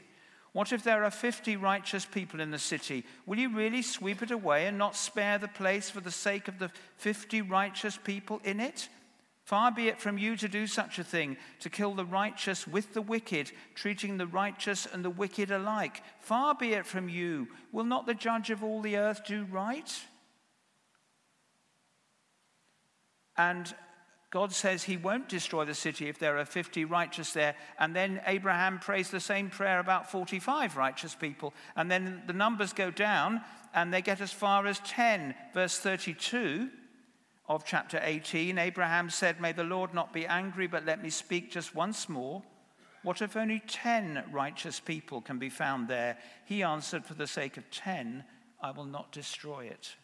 What 0.53 0.73
if 0.73 0.83
there 0.83 1.05
are 1.05 1.11
50 1.11 1.57
righteous 1.57 2.07
people 2.07 2.41
in 2.41 2.51
the 2.51 2.59
city? 2.59 3.05
Will 3.27 3.39
you 3.39 3.55
really 3.55 3.83
sweep 3.83 4.23
it 4.23 4.31
away 4.31 4.67
and 4.67 4.79
not 4.79 4.97
spare 4.97 5.37
the 5.37 5.49
place 5.49 5.91
for 5.91 6.01
the 6.01 6.11
sake 6.11 6.49
of 6.49 6.59
the 6.59 6.71
50 6.97 7.43
righteous 7.43 7.99
people 8.03 8.41
in 8.45 8.61
it? 8.61 8.89
Far 9.49 9.73
be 9.73 9.89
it 9.89 9.99
from 9.99 10.19
you 10.19 10.37
to 10.37 10.47
do 10.47 10.67
such 10.67 10.99
a 10.99 11.03
thing, 11.03 11.39
to 11.61 11.71
kill 11.71 11.95
the 11.95 12.05
righteous 12.05 12.69
with 12.69 12.93
the 12.93 13.01
wicked, 13.01 13.51
treating 13.75 14.19
the 14.19 14.27
righteous 14.27 14.87
and 14.93 15.03
the 15.03 15.09
wicked 15.09 15.51
alike. 15.51 16.03
Far 16.21 16.55
be 16.55 16.75
it 16.75 16.85
from 16.85 17.09
you. 17.09 17.49
Will 17.73 17.85
not 17.85 18.05
the 18.05 18.13
judge 18.13 18.51
of 18.51 18.63
all 18.63 18.83
the 18.83 18.99
earth 18.99 19.25
do 19.27 19.47
right? 19.51 19.91
And 23.39 23.75
God 24.31 24.53
says 24.53 24.83
he 24.83 24.99
won't 24.99 25.31
destroy 25.31 25.65
the 25.65 25.73
city 25.73 26.11
if 26.11 26.19
there 26.19 26.37
are 26.37 26.45
50 26.45 26.85
righteous 26.85 27.33
there. 27.33 27.55
And 27.79 27.97
then 27.97 28.21
Abraham 28.27 28.79
prays 28.79 29.11
the 29.11 29.19
same 29.19 29.49
prayer 29.49 29.81
about 29.81 30.11
45 30.11 30.77
righteous 30.77 31.15
people. 31.15 31.55
And 31.75 31.91
then 31.91 32.23
the 32.27 32.35
numbers 32.35 32.75
go 32.75 32.91
down 32.91 33.41
and 33.73 33.95
they 33.95 34.03
get 34.03 34.21
as 34.21 34.31
far 34.31 34.67
as 34.67 34.81
10, 34.81 35.35
verse 35.55 35.79
32. 35.79 36.69
Of 37.49 37.65
chapter 37.65 38.01
18, 38.03 38.59
Abraham 38.59 39.09
said, 39.09 39.41
May 39.41 39.53
the 39.53 39.65
Lord 39.65 39.95
not 39.95 40.13
be 40.13 40.27
angry, 40.27 40.67
but 40.67 40.85
let 40.85 41.03
me 41.03 41.11
speak 41.11 41.51
just 41.51 41.75
once 41.75 42.09
more. 42.09 42.43
What 43.03 43.23
if 43.23 43.37
only 43.37 43.63
ten 43.67 44.25
righteous 44.31 44.81
people 44.81 45.21
can 45.21 45.39
be 45.39 45.49
found 45.49 45.89
there? 45.89 46.19
He 46.45 46.63
answered, 46.63 47.07
For 47.07 47.15
the 47.15 47.27
sake 47.27 47.57
of 47.57 47.71
ten, 47.71 48.25
I 48.61 48.73
will 48.73 48.85
not 48.85 49.13
destroy 49.13 49.65
it. 49.67 49.95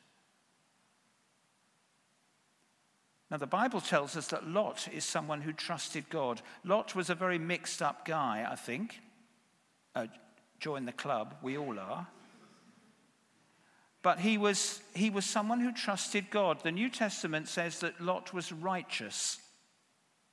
Now, 3.31 3.37
the 3.39 3.47
Bible 3.47 3.81
tells 3.81 4.17
us 4.17 4.29
that 4.29 4.47
Lot 4.47 4.89
is 4.93 5.05
someone 5.05 5.41
who 5.41 5.53
trusted 5.53 6.09
God. 6.09 6.41
Lot 6.63 6.95
was 6.95 7.11
a 7.11 7.15
very 7.15 7.39
mixed 7.39 7.83
up 7.83 8.05
guy, 8.05 8.47
I 8.49 8.55
think. 8.55 9.01
Uh, 9.95 10.07
join 10.61 10.85
the 10.85 10.93
club, 10.93 11.35
we 11.43 11.59
all 11.59 11.79
are. 11.79 12.07
But 14.05 14.21
he 14.21 14.37
was, 14.37 14.83
he 14.95 15.09
was 15.09 15.25
someone 15.25 15.61
who 15.61 15.73
trusted 15.73 16.29
God. 16.31 16.63
The 16.63 16.71
New 16.71 16.91
Testament 16.91 17.49
says 17.49 17.81
that 17.81 18.03
Lot 18.03 18.35
was 18.35 18.53
righteous. 18.53 19.39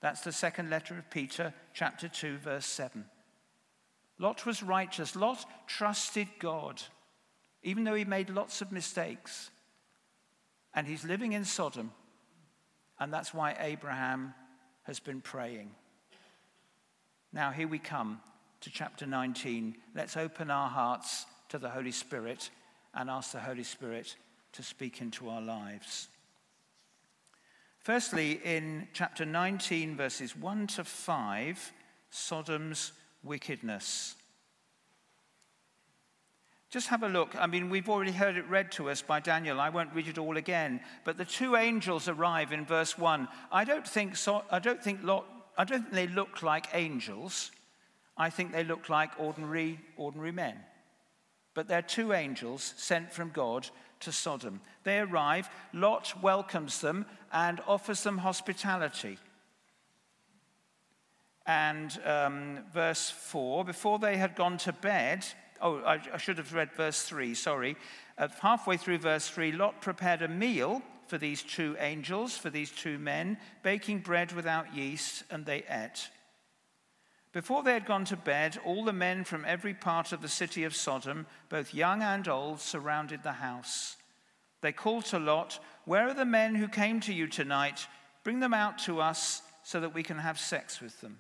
That's 0.02 0.20
the 0.20 0.34
second 0.34 0.70
letter 0.70 0.98
of 0.98 1.10
Peter, 1.10 1.54
chapter 1.74 2.10
2, 2.10 2.40
verse 2.40 2.66
7. 2.66 3.06
Lot 4.20 4.46
was 4.46 4.62
righteous. 4.62 5.16
Lot 5.16 5.46
trusted 5.68 6.28
God, 6.38 6.82
even 7.64 7.86
though 7.86 7.96
he 7.96 8.04
made 8.04 8.30
lots 8.30 8.62
of 8.62 8.74
mistakes. 8.74 9.50
And 10.74 10.86
he's 10.86 11.06
living 11.06 11.32
in 11.32 11.46
Sodom. 11.46 11.94
And 13.00 13.14
that's 13.14 13.34
why 13.34 13.56
Abraham 13.58 14.34
has 14.84 15.00
been 15.00 15.22
praying. 15.22 15.72
Now, 17.32 17.52
here 17.52 17.70
we 17.70 17.80
come 17.80 18.20
to 18.60 18.70
chapter 18.70 19.06
19. 19.06 19.78
Let's 19.96 20.18
open 20.18 20.52
our 20.52 20.68
hearts 20.68 21.26
to 21.48 21.58
the 21.58 21.70
Holy 21.70 21.94
Spirit 21.94 22.50
and 22.94 23.10
ask 23.10 23.32
the 23.32 23.40
Holy 23.40 23.64
Spirit 23.64 24.16
to 24.54 24.64
speak 24.64 25.02
into 25.02 25.30
our 25.30 25.42
lives. 25.42 26.08
Firstly, 27.80 28.40
in 28.44 28.88
chapter 28.94 29.26
19, 29.26 29.96
verses 29.96 30.36
1 30.36 30.68
to 30.68 30.84
5, 30.84 31.74
Sodom's 32.12 32.92
wickedness. 33.24 34.16
Just 36.70 36.88
have 36.88 37.04
a 37.04 37.10
look. 37.10 37.36
I 37.38 37.48
mean, 37.48 37.70
we've 37.70 37.90
already 37.90 38.12
heard 38.12 38.38
it 38.38 38.48
read 38.48 38.72
to 38.74 38.90
us 38.90 39.02
by 39.02 39.20
Daniel. 39.20 39.60
I 39.60 39.70
won't 39.70 39.94
read 39.94 40.08
it 40.08 40.18
all 40.18 40.38
again. 40.38 40.80
But 41.04 41.18
the 41.18 41.26
two 41.26 41.56
angels 41.56 42.08
arrive 42.08 42.54
in 42.54 42.66
verse 42.66 42.98
1. 42.98 43.28
I 43.52 43.64
don't 43.66 43.86
think, 43.86 44.16
so, 44.16 44.44
I 44.50 44.60
don't 44.60 44.82
think, 44.82 45.04
Lot, 45.04 45.26
I 45.58 45.64
don't 45.66 45.82
think 45.82 45.94
they 45.94 46.08
look 46.08 46.44
like 46.44 46.68
angels. 46.74 47.52
I 48.16 48.30
think 48.30 48.52
they 48.52 48.64
look 48.64 48.90
like 48.90 49.12
ordinary, 49.20 49.80
ordinary 49.98 50.32
men. 50.32 50.60
But 51.54 51.68
they're 51.68 51.82
two 51.82 52.14
angels 52.14 52.74
sent 52.78 53.12
from 53.12 53.30
God 53.30 53.68
to 54.02 54.12
Sodom. 54.12 54.62
They 54.84 55.00
arrive, 55.00 55.50
Lot 55.74 56.14
welcomes 56.22 56.82
them 56.82 57.06
and 57.32 57.62
offers 57.68 58.04
them 58.04 58.20
hospitality. 58.20 59.18
And 61.46 62.00
um, 62.06 62.60
verse 62.74 63.10
4 63.10 63.66
before 63.66 64.00
they 64.00 64.18
had 64.18 64.36
gone 64.36 64.58
to 64.60 64.74
bed, 64.74 65.26
oh, 65.62 65.80
I, 65.80 66.00
I 66.14 66.18
should 66.18 66.38
have 66.38 66.54
read 66.54 66.72
verse 66.74 67.04
3, 67.04 67.34
sorry. 67.34 67.76
Uh, 68.18 68.28
halfway 68.42 68.78
through 68.78 69.00
verse 69.00 69.28
3, 69.28 69.52
Lot 69.54 69.82
prepared 69.82 70.22
a 70.22 70.28
meal 70.28 70.82
for 71.08 71.18
these 71.18 71.44
two 71.44 71.76
angels, 71.80 72.38
for 72.38 72.50
these 72.50 72.72
two 72.72 72.98
men, 72.98 73.38
baking 73.64 74.00
bread 74.00 74.32
without 74.32 74.74
yeast, 74.74 75.24
and 75.30 75.46
they 75.46 75.64
ate. 75.70 76.10
Before 77.34 77.64
they 77.64 77.74
had 77.74 77.86
gone 77.86 78.06
to 78.06 78.18
bed, 78.18 78.60
all 78.66 78.84
the 78.84 78.92
men 78.92 79.24
from 79.24 79.46
every 79.46 79.74
part 79.74 80.12
of 80.12 80.22
the 80.22 80.28
city 80.28 80.66
of 80.66 80.76
Sodom, 80.76 81.26
both 81.48 81.74
young 81.74 82.02
and 82.02 82.28
old, 82.28 82.60
surrounded 82.60 83.24
the 83.24 83.32
house. 83.34 83.96
They 84.60 84.74
called 84.74 85.06
to 85.06 85.20
Lot, 85.20 85.60
Where 85.86 86.10
are 86.10 86.14
the 86.14 86.26
men 86.26 86.56
who 86.56 86.68
came 86.68 87.00
to 87.02 87.14
you 87.14 87.28
tonight? 87.28 87.88
Bring 88.24 88.40
them 88.40 88.54
out 88.54 88.78
to 88.80 89.00
us 89.00 89.42
so 89.64 89.80
that 89.80 89.94
we 89.94 90.04
can 90.04 90.18
have 90.18 90.40
sex 90.40 90.82
with 90.82 91.00
them. 91.02 91.20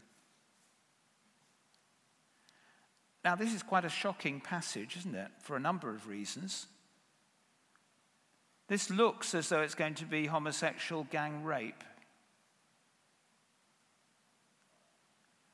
Now, 3.23 3.35
this 3.35 3.53
is 3.53 3.63
quite 3.63 3.85
a 3.85 3.89
shocking 3.89 4.41
passage, 4.41 4.97
isn't 4.97 5.15
it? 5.15 5.29
For 5.39 5.55
a 5.55 5.59
number 5.59 5.91
of 5.91 6.07
reasons. 6.07 6.65
This 8.67 8.89
looks 8.89 9.35
as 9.35 9.49
though 9.49 9.61
it's 9.61 9.75
going 9.75 9.95
to 9.95 10.05
be 10.05 10.25
homosexual 10.25 11.05
gang 11.11 11.43
rape. 11.43 11.83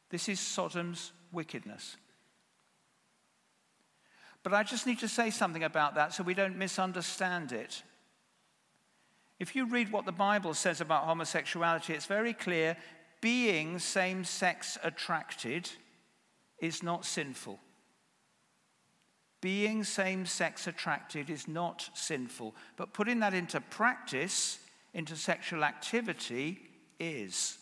This 0.09 0.29
is 0.29 0.39
Sodom's 0.39 1.11
wickedness. 1.31 1.97
But 4.43 4.53
I 4.53 4.63
just 4.63 4.87
need 4.87 4.99
to 4.99 5.07
say 5.07 5.29
something 5.29 5.63
about 5.63 5.95
that 5.95 6.13
so 6.13 6.23
we 6.23 6.33
don't 6.33 6.57
misunderstand 6.57 7.51
it. 7.51 7.83
If 9.39 9.55
you 9.55 9.65
read 9.65 9.91
what 9.91 10.05
the 10.05 10.11
Bible 10.11 10.53
says 10.53 10.81
about 10.81 11.03
homosexuality, 11.03 11.93
it's 11.93 12.05
very 12.05 12.33
clear 12.33 12.77
being 13.21 13.77
same 13.77 14.23
sex 14.23 14.77
attracted 14.83 15.69
is 16.59 16.81
not 16.81 17.05
sinful. 17.05 17.59
Being 19.41 19.83
same 19.83 20.25
sex 20.25 20.65
attracted 20.65 21.29
is 21.29 21.47
not 21.47 21.89
sinful. 21.93 22.55
But 22.75 22.93
putting 22.93 23.19
that 23.19 23.33
into 23.33 23.61
practice, 23.61 24.59
into 24.93 25.15
sexual 25.15 25.63
activity, 25.63 26.59
is. 26.99 27.57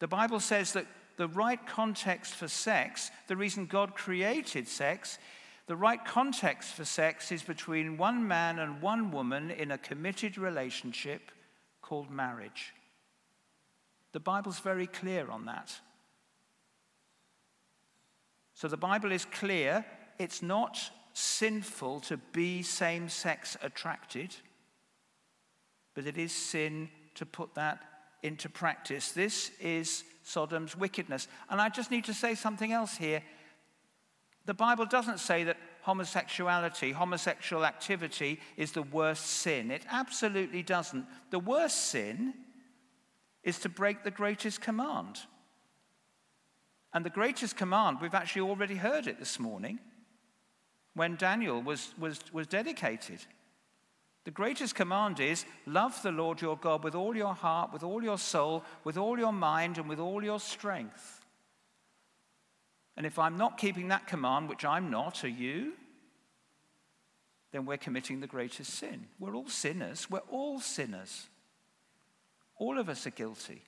The 0.00 0.08
Bible 0.08 0.40
says 0.40 0.72
that 0.72 0.86
the 1.16 1.28
right 1.28 1.64
context 1.66 2.34
for 2.34 2.48
sex, 2.48 3.10
the 3.28 3.36
reason 3.36 3.66
God 3.66 3.94
created 3.94 4.66
sex, 4.66 5.18
the 5.66 5.76
right 5.76 6.04
context 6.04 6.74
for 6.74 6.84
sex 6.84 7.32
is 7.32 7.42
between 7.42 7.96
one 7.96 8.26
man 8.26 8.58
and 8.58 8.82
one 8.82 9.10
woman 9.10 9.50
in 9.50 9.70
a 9.70 9.78
committed 9.78 10.36
relationship 10.36 11.30
called 11.80 12.10
marriage. 12.10 12.74
The 14.12 14.20
Bible's 14.20 14.60
very 14.60 14.86
clear 14.86 15.30
on 15.30 15.46
that. 15.46 15.72
So 18.54 18.68
the 18.68 18.76
Bible 18.76 19.10
is 19.10 19.24
clear 19.24 19.84
it's 20.18 20.42
not 20.42 20.78
sinful 21.12 22.00
to 22.00 22.16
be 22.32 22.62
same 22.62 23.08
sex 23.08 23.56
attracted, 23.62 24.34
but 25.94 26.06
it 26.06 26.18
is 26.18 26.32
sin 26.32 26.88
to 27.14 27.24
put 27.24 27.54
that 27.54 27.93
into 28.24 28.48
practice. 28.48 29.12
This 29.12 29.50
is 29.60 30.02
Sodom's 30.22 30.76
wickedness. 30.76 31.28
And 31.50 31.60
I 31.60 31.68
just 31.68 31.90
need 31.90 32.04
to 32.06 32.14
say 32.14 32.34
something 32.34 32.72
else 32.72 32.96
here. 32.96 33.22
The 34.46 34.54
Bible 34.54 34.86
doesn't 34.86 35.20
say 35.20 35.44
that 35.44 35.58
homosexuality, 35.82 36.92
homosexual 36.92 37.66
activity 37.66 38.40
is 38.56 38.72
the 38.72 38.82
worst 38.82 39.26
sin. 39.26 39.70
It 39.70 39.84
absolutely 39.90 40.62
doesn't. 40.62 41.04
The 41.30 41.38
worst 41.38 41.90
sin 41.90 42.32
is 43.42 43.58
to 43.60 43.68
break 43.68 44.02
the 44.02 44.10
greatest 44.10 44.62
command. 44.62 45.20
And 46.94 47.04
the 47.04 47.10
greatest 47.10 47.56
command, 47.56 47.98
we've 48.00 48.14
actually 48.14 48.48
already 48.48 48.76
heard 48.76 49.06
it 49.06 49.18
this 49.18 49.38
morning 49.38 49.78
when 50.94 51.16
Daniel 51.16 51.60
was, 51.60 51.92
was, 51.98 52.20
was 52.32 52.46
dedicated. 52.46 53.18
The 54.24 54.30
greatest 54.30 54.74
command 54.74 55.20
is 55.20 55.44
love 55.66 56.00
the 56.02 56.10
Lord 56.10 56.40
your 56.40 56.56
God 56.56 56.82
with 56.82 56.94
all 56.94 57.14
your 57.14 57.34
heart, 57.34 57.72
with 57.72 57.82
all 57.82 58.02
your 58.02 58.18
soul, 58.18 58.64
with 58.82 58.96
all 58.96 59.18
your 59.18 59.32
mind, 59.32 59.76
and 59.76 59.88
with 59.88 60.00
all 60.00 60.24
your 60.24 60.40
strength. 60.40 61.24
And 62.96 63.04
if 63.04 63.18
I'm 63.18 63.36
not 63.36 63.58
keeping 63.58 63.88
that 63.88 64.06
command, 64.06 64.48
which 64.48 64.64
I'm 64.64 64.90
not, 64.90 65.24
are 65.24 65.28
you? 65.28 65.72
Then 67.52 67.66
we're 67.66 67.76
committing 67.76 68.20
the 68.20 68.26
greatest 68.26 68.74
sin. 68.74 69.06
We're 69.18 69.34
all 69.36 69.48
sinners. 69.48 70.08
We're 70.10 70.20
all 70.30 70.58
sinners. 70.58 71.28
All 72.56 72.78
of 72.78 72.88
us 72.88 73.06
are 73.06 73.10
guilty. 73.10 73.62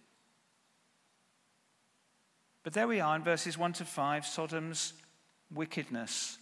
But 2.62 2.72
there 2.72 2.88
we 2.88 3.00
are 3.00 3.14
in 3.14 3.22
verses 3.22 3.58
1 3.58 3.74
to 3.74 3.84
5 3.84 4.26
Sodom's 4.26 4.94
wickedness. 5.54 6.38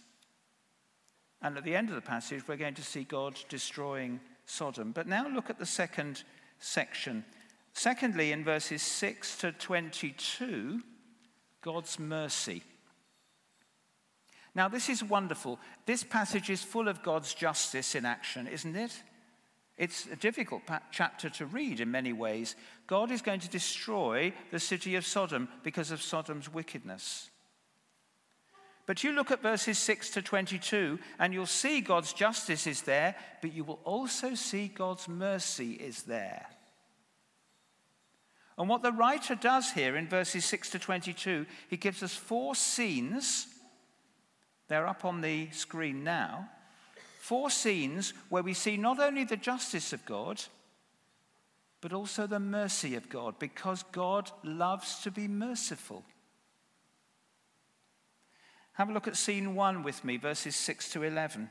And 1.41 1.57
at 1.57 1.63
the 1.63 1.75
end 1.75 1.89
of 1.89 1.95
the 1.95 2.01
passage, 2.01 2.47
we're 2.47 2.55
going 2.55 2.73
to 2.75 2.83
see 2.83 3.03
God 3.03 3.37
destroying 3.49 4.19
Sodom. 4.45 4.91
But 4.91 5.07
now 5.07 5.27
look 5.27 5.49
at 5.49 5.59
the 5.59 5.65
second 5.65 6.23
section. 6.59 7.25
Secondly, 7.73 8.31
in 8.31 8.43
verses 8.43 8.81
6 8.81 9.37
to 9.39 9.51
22, 9.51 10.81
God's 11.61 11.99
mercy. 11.99 12.63
Now, 14.55 14.69
this 14.69 14.87
is 14.87 15.03
wonderful. 15.03 15.59
This 15.85 16.03
passage 16.03 16.49
is 16.49 16.63
full 16.63 16.87
of 16.87 17.03
God's 17.03 17.33
justice 17.33 17.93
in 17.93 18.05
action, 18.05 18.47
isn't 18.47 18.75
it? 18.75 19.03
It's 19.77 20.05
a 20.05 20.15
difficult 20.15 20.61
chapter 20.91 21.29
to 21.31 21.45
read 21.45 21.81
in 21.81 21.91
many 21.91 22.13
ways. 22.13 22.55
God 22.87 23.11
is 23.11 23.21
going 23.21 23.41
to 23.41 23.49
destroy 23.49 24.31
the 24.51 24.59
city 24.59 24.95
of 24.95 25.05
Sodom 25.05 25.49
because 25.63 25.91
of 25.91 26.01
Sodom's 26.01 26.51
wickedness. 26.51 27.29
But 28.85 29.03
you 29.03 29.13
look 29.13 29.31
at 29.31 29.41
verses 29.41 29.79
6 29.79 30.11
to 30.11 30.21
22, 30.21 30.99
and 31.17 31.33
you'll 31.33 31.47
see 31.47 31.81
God's 31.81 32.13
justice 32.13 32.67
is 32.67 32.83
there, 32.83 33.15
but 33.41 33.51
you 33.51 33.63
will 33.63 33.79
also 33.83 34.35
see 34.35 34.67
God's 34.67 35.07
mercy 35.07 35.73
is 35.73 36.03
there. 36.03 36.45
And 38.57 38.69
what 38.69 38.83
the 38.83 38.91
writer 38.91 39.35
does 39.35 39.71
here 39.71 39.95
in 39.97 40.07
verses 40.07 40.45
6 40.45 40.69
to 40.71 40.79
22, 40.79 41.45
he 41.67 41.77
gives 41.77 42.03
us 42.03 42.15
four 42.15 42.55
scenes. 42.55 43.47
They're 44.67 44.87
up 44.87 45.03
on 45.03 45.21
the 45.21 45.49
screen 45.51 46.03
now. 46.03 46.49
Four 47.19 47.49
scenes 47.49 48.13
where 48.29 48.43
we 48.43 48.53
see 48.53 48.77
not 48.77 48.99
only 48.99 49.23
the 49.23 49.35
justice 49.35 49.93
of 49.93 50.05
God, 50.05 50.41
but 51.81 51.91
also 51.91 52.27
the 52.27 52.39
mercy 52.39 52.95
of 52.95 53.09
God, 53.09 53.39
because 53.39 53.83
God 53.91 54.31
loves 54.43 54.99
to 54.99 55.11
be 55.11 55.27
merciful. 55.27 56.03
Have 58.75 58.89
a 58.89 58.93
look 58.93 59.07
at 59.07 59.17
scene 59.17 59.55
one 59.55 59.83
with 59.83 60.03
me, 60.03 60.17
verses 60.17 60.55
6 60.55 60.91
to 60.91 61.03
11. 61.03 61.49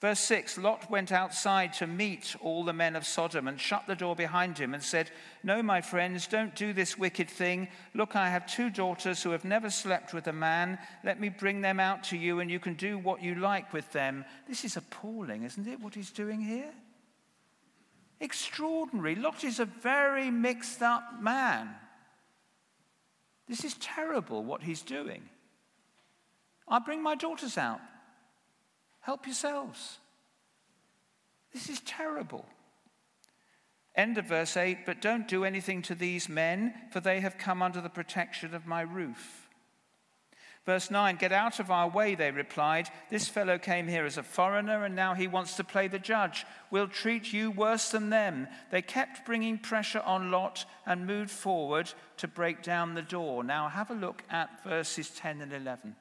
Verse 0.00 0.20
6 0.20 0.58
Lot 0.58 0.90
went 0.90 1.12
outside 1.12 1.72
to 1.74 1.86
meet 1.86 2.36
all 2.40 2.62
the 2.62 2.72
men 2.72 2.94
of 2.94 3.06
Sodom 3.06 3.48
and 3.48 3.58
shut 3.58 3.86
the 3.86 3.96
door 3.96 4.14
behind 4.14 4.58
him 4.58 4.74
and 4.74 4.82
said, 4.82 5.10
No, 5.42 5.62
my 5.62 5.80
friends, 5.80 6.26
don't 6.26 6.54
do 6.54 6.72
this 6.72 6.98
wicked 6.98 7.30
thing. 7.30 7.68
Look, 7.94 8.14
I 8.14 8.28
have 8.28 8.46
two 8.46 8.70
daughters 8.70 9.22
who 9.22 9.30
have 9.30 9.44
never 9.44 9.70
slept 9.70 10.12
with 10.12 10.26
a 10.26 10.32
man. 10.32 10.78
Let 11.02 11.20
me 11.20 11.30
bring 11.30 11.62
them 11.62 11.80
out 11.80 12.04
to 12.04 12.16
you, 12.16 12.40
and 12.40 12.50
you 12.50 12.60
can 12.60 12.74
do 12.74 12.98
what 12.98 13.22
you 13.22 13.34
like 13.34 13.72
with 13.72 13.90
them. 13.92 14.24
This 14.46 14.64
is 14.64 14.76
appalling, 14.76 15.42
isn't 15.42 15.66
it, 15.66 15.80
what 15.80 15.94
he's 15.94 16.10
doing 16.10 16.40
here? 16.40 16.72
Extraordinary. 18.20 19.14
Lot 19.14 19.42
is 19.42 19.58
a 19.58 19.64
very 19.64 20.30
mixed 20.30 20.82
up 20.82 21.20
man. 21.20 21.70
This 23.48 23.64
is 23.64 23.74
terrible 23.74 24.44
what 24.44 24.62
he's 24.62 24.82
doing. 24.82 25.22
I 26.66 26.78
bring 26.78 27.02
my 27.02 27.14
daughters 27.14 27.58
out. 27.58 27.80
Help 29.00 29.26
yourselves. 29.26 29.98
This 31.52 31.68
is 31.68 31.80
terrible. 31.80 32.46
End 33.94 34.18
of 34.18 34.26
verse 34.26 34.56
8 34.56 34.86
But 34.86 35.00
don't 35.00 35.28
do 35.28 35.44
anything 35.44 35.82
to 35.82 35.94
these 35.94 36.28
men, 36.28 36.74
for 36.90 37.00
they 37.00 37.20
have 37.20 37.38
come 37.38 37.62
under 37.62 37.80
the 37.80 37.88
protection 37.88 38.54
of 38.54 38.66
my 38.66 38.82
roof. 38.82 39.48
Verse 40.66 40.90
9 40.90 41.16
Get 41.16 41.32
out 41.32 41.60
of 41.60 41.70
our 41.70 41.88
way, 41.88 42.14
they 42.14 42.30
replied. 42.30 42.88
This 43.10 43.28
fellow 43.28 43.58
came 43.58 43.86
here 43.86 44.06
as 44.06 44.16
a 44.16 44.22
foreigner, 44.22 44.84
and 44.84 44.96
now 44.96 45.14
he 45.14 45.28
wants 45.28 45.56
to 45.56 45.64
play 45.64 45.88
the 45.88 45.98
judge. 45.98 46.46
We'll 46.70 46.88
treat 46.88 47.32
you 47.32 47.50
worse 47.50 47.90
than 47.90 48.10
them. 48.10 48.48
They 48.70 48.82
kept 48.82 49.26
bringing 49.26 49.58
pressure 49.58 50.00
on 50.00 50.30
Lot 50.30 50.64
and 50.86 51.06
moved 51.06 51.30
forward 51.30 51.92
to 52.16 52.26
break 52.26 52.62
down 52.62 52.94
the 52.94 53.02
door. 53.02 53.44
Now 53.44 53.68
have 53.68 53.90
a 53.90 53.94
look 53.94 54.22
at 54.30 54.64
verses 54.64 55.10
10 55.10 55.42
and 55.42 55.52
11. 55.52 55.96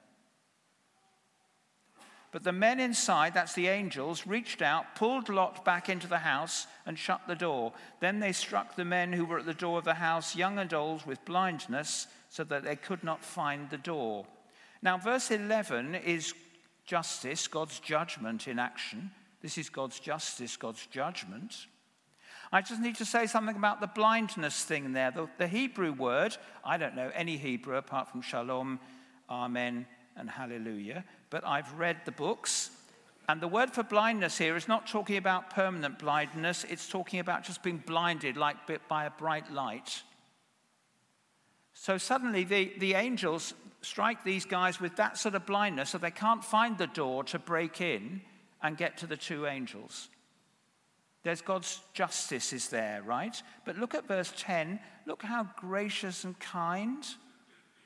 But 2.33 2.43
the 2.43 2.51
men 2.51 2.79
inside, 2.79 3.35
that's 3.35 3.53
the 3.53 3.67
angels, 3.67 4.25
reached 4.25 4.63
out, 4.63 4.95
pulled 4.95 5.29
Lot 5.29 5.63
back 5.63 5.87
into 5.87 6.07
the 6.07 6.17
house, 6.17 6.65
and 6.83 6.97
shut 6.97 7.21
the 7.27 7.35
door. 7.35 7.73
Then 7.99 8.19
they 8.19 8.31
struck 8.31 8.75
the 8.75 8.83
men 8.83 9.13
who 9.13 9.23
were 9.23 9.37
at 9.37 9.45
the 9.45 9.53
door 9.53 9.77
of 9.77 9.85
the 9.85 9.93
house, 9.93 10.35
young 10.35 10.57
and 10.57 10.73
old, 10.73 11.05
with 11.05 11.23
blindness, 11.25 12.07
so 12.29 12.43
that 12.45 12.63
they 12.63 12.75
could 12.75 13.03
not 13.03 13.23
find 13.23 13.69
the 13.69 13.77
door. 13.77 14.25
Now, 14.81 14.97
verse 14.97 15.29
11 15.29 15.93
is 15.93 16.33
justice, 16.87 17.47
God's 17.47 17.79
judgment 17.79 18.47
in 18.47 18.57
action. 18.57 19.11
This 19.43 19.59
is 19.59 19.69
God's 19.69 19.99
justice, 19.99 20.57
God's 20.57 20.87
judgment. 20.87 21.67
I 22.51 22.61
just 22.61 22.81
need 22.81 22.95
to 22.95 23.05
say 23.05 23.27
something 23.27 23.55
about 23.55 23.79
the 23.79 23.87
blindness 23.87 24.63
thing 24.63 24.93
there. 24.93 25.11
The, 25.11 25.29
the 25.37 25.47
Hebrew 25.47 25.93
word, 25.93 26.35
I 26.65 26.77
don't 26.77 26.95
know 26.95 27.11
any 27.13 27.37
Hebrew 27.37 27.75
apart 27.75 28.09
from 28.09 28.23
shalom, 28.23 28.79
amen, 29.29 29.85
and 30.15 30.29
hallelujah, 30.29 31.03
but 31.29 31.45
I've 31.45 31.73
read 31.73 31.97
the 32.05 32.11
books. 32.11 32.71
And 33.27 33.41
the 33.41 33.47
word 33.47 33.71
for 33.71 33.83
blindness 33.83 34.37
here 34.37 34.55
is 34.55 34.67
not 34.67 34.87
talking 34.87 35.17
about 35.17 35.49
permanent 35.49 35.99
blindness, 35.99 36.65
it's 36.69 36.87
talking 36.87 37.19
about 37.19 37.43
just 37.43 37.63
being 37.63 37.77
blinded 37.77 38.37
like 38.37 38.67
bit 38.67 38.81
by 38.87 39.05
a 39.05 39.11
bright 39.11 39.51
light. 39.51 40.03
So 41.73 41.97
suddenly 41.97 42.43
the, 42.43 42.73
the 42.77 42.93
angels 42.93 43.53
strike 43.81 44.23
these 44.23 44.45
guys 44.45 44.79
with 44.79 44.95
that 44.97 45.17
sort 45.17 45.35
of 45.35 45.45
blindness 45.45 45.89
so 45.89 45.97
they 45.97 46.11
can't 46.11 46.43
find 46.43 46.77
the 46.77 46.87
door 46.87 47.23
to 47.25 47.39
break 47.39 47.81
in 47.81 48.21
and 48.61 48.77
get 48.77 48.97
to 48.97 49.07
the 49.07 49.17
two 49.17 49.45
angels. 49.45 50.09
There's 51.23 51.41
God's 51.41 51.79
justice 51.93 52.51
is 52.51 52.69
there, 52.69 53.01
right? 53.03 53.41
But 53.65 53.77
look 53.77 53.95
at 53.95 54.07
verse 54.07 54.33
10. 54.37 54.79
Look 55.05 55.23
how 55.23 55.47
gracious 55.57 56.25
and 56.25 56.37
kind 56.39 57.05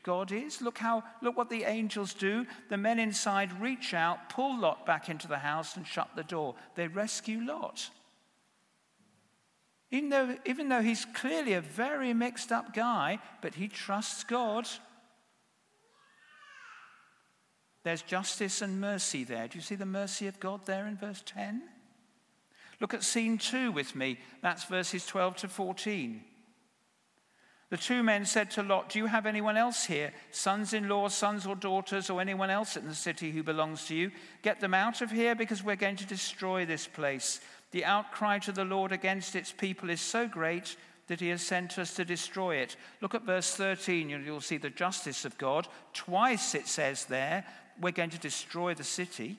God 0.07 0.31
is. 0.31 0.61
Look 0.61 0.77
how 0.77 1.03
look 1.21 1.35
what 1.35 1.49
the 1.49 1.65
angels 1.65 2.13
do. 2.13 2.45
The 2.69 2.77
men 2.77 2.97
inside 2.97 3.61
reach 3.61 3.93
out, 3.93 4.29
pull 4.29 4.57
Lot 4.57 4.85
back 4.85 5.09
into 5.09 5.27
the 5.27 5.39
house 5.39 5.75
and 5.75 5.85
shut 5.85 6.07
the 6.15 6.23
door. 6.23 6.55
They 6.75 6.87
rescue 6.87 7.41
Lot. 7.45 7.89
Even 9.91 10.09
though, 10.09 10.37
even 10.45 10.69
though 10.69 10.81
he's 10.81 11.03
clearly 11.03 11.53
a 11.53 11.61
very 11.61 12.13
mixed 12.13 12.53
up 12.53 12.73
guy, 12.73 13.19
but 13.41 13.55
he 13.55 13.67
trusts 13.67 14.23
God. 14.23 14.65
There's 17.83 18.01
justice 18.01 18.61
and 18.61 18.79
mercy 18.79 19.25
there. 19.25 19.49
Do 19.49 19.57
you 19.57 19.61
see 19.61 19.75
the 19.75 19.85
mercy 19.85 20.27
of 20.27 20.39
God 20.39 20.65
there 20.65 20.87
in 20.87 20.95
verse 20.95 21.21
10? 21.25 21.63
Look 22.79 22.93
at 22.93 23.03
scene 23.03 23.37
2 23.37 23.73
with 23.73 23.93
me. 23.93 24.19
That's 24.41 24.63
verses 24.63 25.05
12 25.05 25.35
to 25.37 25.47
14. 25.49 26.23
The 27.69 27.77
two 27.77 28.01
men 28.01 28.25
said 28.25 28.49
to 28.51 28.63
Lot, 28.63 28.89
Do 28.89 28.99
you 28.99 29.07
have 29.07 29.25
anyone 29.25 29.57
else 29.57 29.85
here, 29.85 30.13
sons 30.31 30.73
in 30.73 30.87
law, 30.87 31.09
sons 31.09 31.45
or 31.45 31.55
daughters, 31.55 32.09
or 32.09 32.21
anyone 32.21 32.49
else 32.49 32.77
in 32.77 32.87
the 32.87 32.95
city 32.95 33.31
who 33.31 33.43
belongs 33.43 33.85
to 33.87 33.95
you? 33.95 34.11
Get 34.41 34.61
them 34.61 34.73
out 34.73 35.01
of 35.01 35.11
here 35.11 35.35
because 35.35 35.63
we're 35.63 35.75
going 35.75 35.97
to 35.97 36.05
destroy 36.05 36.65
this 36.65 36.87
place. 36.87 37.41
The 37.71 37.83
outcry 37.83 38.39
to 38.39 38.53
the 38.53 38.63
Lord 38.63 38.93
against 38.93 39.35
its 39.35 39.51
people 39.51 39.89
is 39.89 39.99
so 39.99 40.27
great 40.27 40.77
that 41.07 41.19
he 41.19 41.27
has 41.29 41.41
sent 41.41 41.77
us 41.77 41.93
to 41.95 42.05
destroy 42.05 42.55
it. 42.55 42.77
Look 43.01 43.15
at 43.15 43.23
verse 43.23 43.53
13, 43.55 44.11
and 44.11 44.25
you'll 44.25 44.39
see 44.39 44.57
the 44.57 44.69
justice 44.69 45.25
of 45.25 45.37
God. 45.37 45.67
Twice 45.93 46.55
it 46.55 46.67
says 46.67 47.05
there, 47.05 47.45
we're 47.81 47.91
going 47.91 48.09
to 48.11 48.19
destroy 48.19 48.73
the 48.75 48.83
city. 48.83 49.37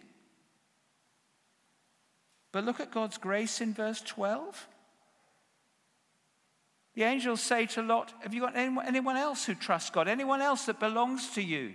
But 2.53 2.64
look 2.64 2.81
at 2.81 2.91
God's 2.91 3.19
grace 3.19 3.61
in 3.61 3.73
verse 3.73 4.01
12. 4.03 4.69
The 6.98 7.04
angels 7.04 7.40
say 7.40 7.66
to 7.66 7.82
Lot, 7.82 8.12
Have 8.22 8.34
you 8.34 8.40
got 8.40 8.56
anyone 8.56 9.16
else 9.16 9.44
who 9.44 9.54
trusts 9.54 9.88
God? 9.88 10.08
Anyone 10.08 10.42
else 10.42 10.64
that 10.64 10.80
belongs 10.80 11.28
to 11.34 11.40
you? 11.40 11.74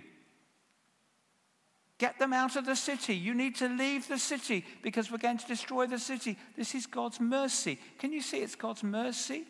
Get 1.96 2.18
them 2.18 2.34
out 2.34 2.56
of 2.56 2.66
the 2.66 2.76
city. 2.76 3.16
You 3.16 3.32
need 3.32 3.56
to 3.56 3.68
leave 3.68 4.06
the 4.06 4.18
city 4.18 4.66
because 4.82 5.10
we're 5.10 5.16
going 5.16 5.38
to 5.38 5.46
destroy 5.46 5.86
the 5.86 5.98
city. 5.98 6.36
This 6.58 6.74
is 6.74 6.84
God's 6.84 7.20
mercy. 7.20 7.78
Can 7.98 8.12
you 8.12 8.20
see 8.20 8.40
it's 8.40 8.54
God's 8.54 8.82
mercy? 8.82 9.44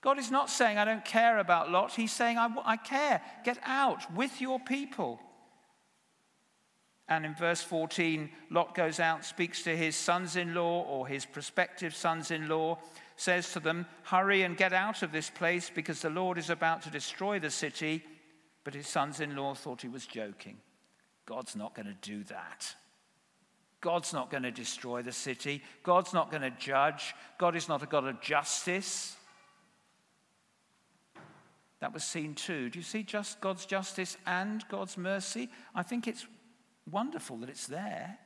God 0.00 0.18
is 0.18 0.32
not 0.32 0.50
saying, 0.50 0.76
I 0.76 0.84
don't 0.84 1.04
care 1.04 1.38
about 1.38 1.70
Lot. 1.70 1.92
He's 1.92 2.10
saying, 2.10 2.38
I, 2.38 2.52
I 2.64 2.76
care. 2.76 3.22
Get 3.44 3.60
out 3.64 4.12
with 4.12 4.40
your 4.40 4.58
people. 4.58 5.20
And 7.08 7.24
in 7.24 7.36
verse 7.36 7.62
14, 7.62 8.28
Lot 8.50 8.74
goes 8.74 8.98
out, 8.98 9.24
speaks 9.24 9.62
to 9.62 9.76
his 9.76 9.94
sons 9.94 10.34
in 10.34 10.52
law 10.52 10.82
or 10.82 11.06
his 11.06 11.24
prospective 11.24 11.94
sons 11.94 12.32
in 12.32 12.48
law, 12.48 12.78
says 13.16 13.52
to 13.52 13.60
them, 13.60 13.86
Hurry 14.04 14.42
and 14.42 14.56
get 14.56 14.72
out 14.72 15.02
of 15.02 15.12
this 15.12 15.30
place 15.30 15.70
because 15.74 16.02
the 16.02 16.10
Lord 16.10 16.38
is 16.38 16.50
about 16.50 16.82
to 16.82 16.90
destroy 16.90 17.38
the 17.38 17.50
city. 17.50 18.04
But 18.64 18.74
his 18.74 18.86
sons 18.86 19.20
in 19.20 19.36
law 19.36 19.54
thought 19.54 19.82
he 19.82 19.88
was 19.88 20.06
joking. 20.06 20.58
God's 21.24 21.56
not 21.56 21.74
going 21.74 21.86
to 21.86 21.96
do 22.02 22.24
that. 22.24 22.74
God's 23.80 24.12
not 24.12 24.30
going 24.30 24.42
to 24.42 24.50
destroy 24.50 25.02
the 25.02 25.12
city. 25.12 25.62
God's 25.82 26.12
not 26.12 26.30
going 26.30 26.42
to 26.42 26.50
judge. 26.50 27.14
God 27.38 27.54
is 27.54 27.68
not 27.68 27.82
a 27.82 27.86
God 27.86 28.06
of 28.06 28.20
justice. 28.20 29.16
That 31.80 31.92
was 31.92 32.02
scene 32.02 32.34
two. 32.34 32.70
Do 32.70 32.78
you 32.78 32.82
see 32.82 33.02
just 33.02 33.40
God's 33.40 33.66
justice 33.66 34.16
and 34.26 34.64
God's 34.68 34.96
mercy? 34.96 35.50
I 35.74 35.82
think 35.82 36.08
it's 36.08 36.26
wonderful 36.90 37.36
that 37.38 37.50
it's 37.50 37.66
there. 37.66 38.18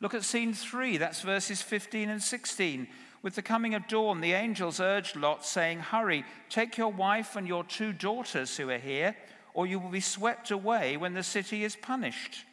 Look 0.00 0.14
at 0.14 0.24
scene 0.24 0.54
three, 0.54 0.96
that's 0.96 1.20
verses 1.20 1.60
15 1.60 2.08
and 2.08 2.22
16. 2.22 2.88
With 3.22 3.34
the 3.34 3.42
coming 3.42 3.74
of 3.74 3.88
dawn, 3.88 4.20
the 4.20 4.32
angels 4.32 4.80
urged 4.80 5.16
Lot, 5.16 5.44
saying, 5.44 5.80
Hurry, 5.80 6.24
take 6.48 6.78
your 6.78 6.92
wife 6.92 7.34
and 7.36 7.48
your 7.48 7.64
two 7.64 7.92
daughters 7.92 8.56
who 8.56 8.70
are 8.70 8.78
here, 8.78 9.16
or 9.54 9.66
you 9.66 9.78
will 9.78 9.90
be 9.90 10.00
swept 10.00 10.50
away 10.50 10.96
when 10.96 11.14
the 11.14 11.22
city 11.22 11.64
is 11.64 11.74
punished. 11.74 12.44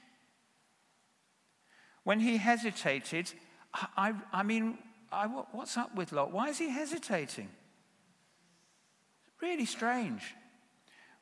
When 2.03 2.19
he 2.19 2.37
hesitated, 2.37 3.31
I, 3.73 4.13
I 4.31 4.43
mean, 4.43 4.77
I, 5.11 5.27
what's 5.27 5.77
up 5.77 5.95
with 5.95 6.11
Lot? 6.11 6.31
Why 6.31 6.49
is 6.49 6.57
he 6.57 6.69
hesitating? 6.69 7.49
Really 9.41 9.65
strange. 9.65 10.35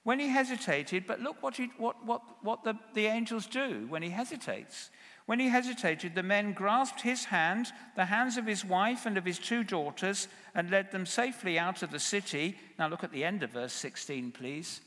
When 0.03 0.19
he 0.19 0.27
hesitated, 0.27 1.05
but 1.07 1.21
look 1.21 1.41
what, 1.41 1.55
he, 1.55 1.71
what, 1.77 2.05
what, 2.05 2.21
what 2.41 2.63
the, 2.63 2.75
the 2.93 3.05
angels 3.05 3.45
do 3.45 3.85
when 3.89 4.03
he 4.03 4.09
hesitates. 4.09 4.89
When 5.25 5.39
he 5.39 5.47
hesitated, 5.47 6.15
the 6.15 6.23
men 6.23 6.51
grasped 6.51 7.01
his 7.01 7.25
hand, 7.25 7.71
the 7.95 8.05
hands 8.05 8.35
of 8.35 8.45
his 8.45 8.65
wife 8.65 9.05
and 9.05 9.17
of 9.17 9.23
his 9.23 9.39
two 9.39 9.63
daughters, 9.63 10.27
and 10.53 10.69
led 10.69 10.91
them 10.91 11.05
safely 11.05 11.57
out 11.57 11.81
of 11.81 11.91
the 11.91 11.99
city. 11.99 12.57
Now 12.77 12.89
look 12.89 13.03
at 13.03 13.11
the 13.11 13.23
end 13.23 13.41
of 13.41 13.51
verse 13.51 13.73
16, 13.73 14.31
please. 14.31 14.81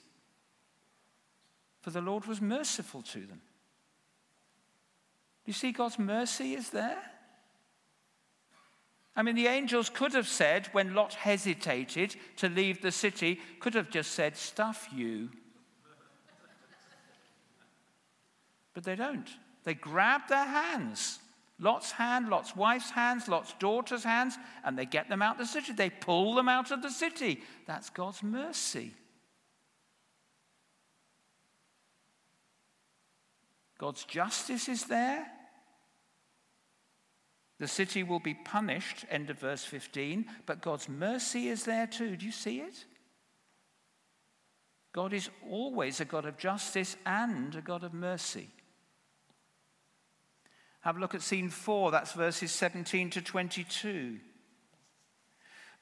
For 1.81 1.90
the 1.90 2.03
Lord 2.03 2.27
was 2.27 2.42
merciful 2.42 3.01
to 3.03 3.20
them. 3.20 3.40
You 5.46 5.53
see, 5.53 5.72
God's 5.72 5.99
mercy 5.99 6.55
is 6.55 6.70
there. 6.70 7.03
I 9.14 9.22
mean, 9.22 9.37
the 9.37 9.46
angels 9.46 9.88
could 9.88 10.12
have 10.12 10.29
said, 10.29 10.68
when 10.72 10.94
Lot 10.94 11.14
hesitated 11.14 12.16
to 12.37 12.51
leave 12.51 12.83
the 12.83 12.92
city, 12.92 13.40
could 13.61 13.72
have 13.75 13.88
just 13.88 14.12
said, 14.12 14.37
Stuff 14.37 14.88
you. 14.94 15.31
But 18.75 18.85
they 18.85 18.96
don't. 18.96 19.31
They 19.66 19.74
grab 19.74 20.22
their 20.29 20.46
hands 20.46 21.18
Lot's 21.59 21.92
hand, 21.92 22.29
Lot's 22.29 22.55
wife's 22.55 22.90
hands, 22.90 23.29
Lot's 23.29 23.55
daughter's 23.55 24.05
hands, 24.05 24.37
and 24.62 24.79
they 24.79 24.85
get 24.85 25.09
them 25.09 25.22
out 25.22 25.40
of 25.40 25.46
the 25.46 25.46
city. 25.46 25.72
They 25.72 25.88
pull 25.88 26.35
them 26.35 26.48
out 26.48 26.70
of 26.70 26.83
the 26.83 26.90
city. 26.90 27.42
That's 27.66 27.88
God's 27.88 28.22
mercy. 28.22 28.92
God's 33.79 34.05
justice 34.05 34.68
is 34.68 34.85
there. 34.85 35.26
The 37.59 37.68
city 37.68 38.02
will 38.02 38.20
be 38.20 38.35
punished, 38.35 39.07
end 39.11 39.31
of 39.31 39.38
verse 39.38 39.64
15, 39.64 40.26
but 40.44 40.61
God's 40.61 40.90
mercy 40.90 41.48
is 41.48 41.64
there 41.64 41.87
too. 41.87 42.16
Do 42.16 42.26
you 42.26 42.33
see 42.33 42.61
it? 42.61 42.85
God 44.92 45.14
is 45.14 45.31
always 45.50 46.00
a 46.00 46.05
God 46.05 46.26
of 46.26 46.37
justice 46.37 46.96
and 47.07 47.55
a 47.55 47.62
God 47.62 47.83
of 47.83 47.94
mercy. 47.94 48.48
Have 50.87 50.99
a 50.99 51.01
look 51.01 51.16
at 51.16 51.22
scene 51.22 51.51
four, 51.51 51.90
that's 51.90 52.12
verses 52.12 52.53
17 52.53 53.11
to 53.11 53.20
22. 53.20 54.20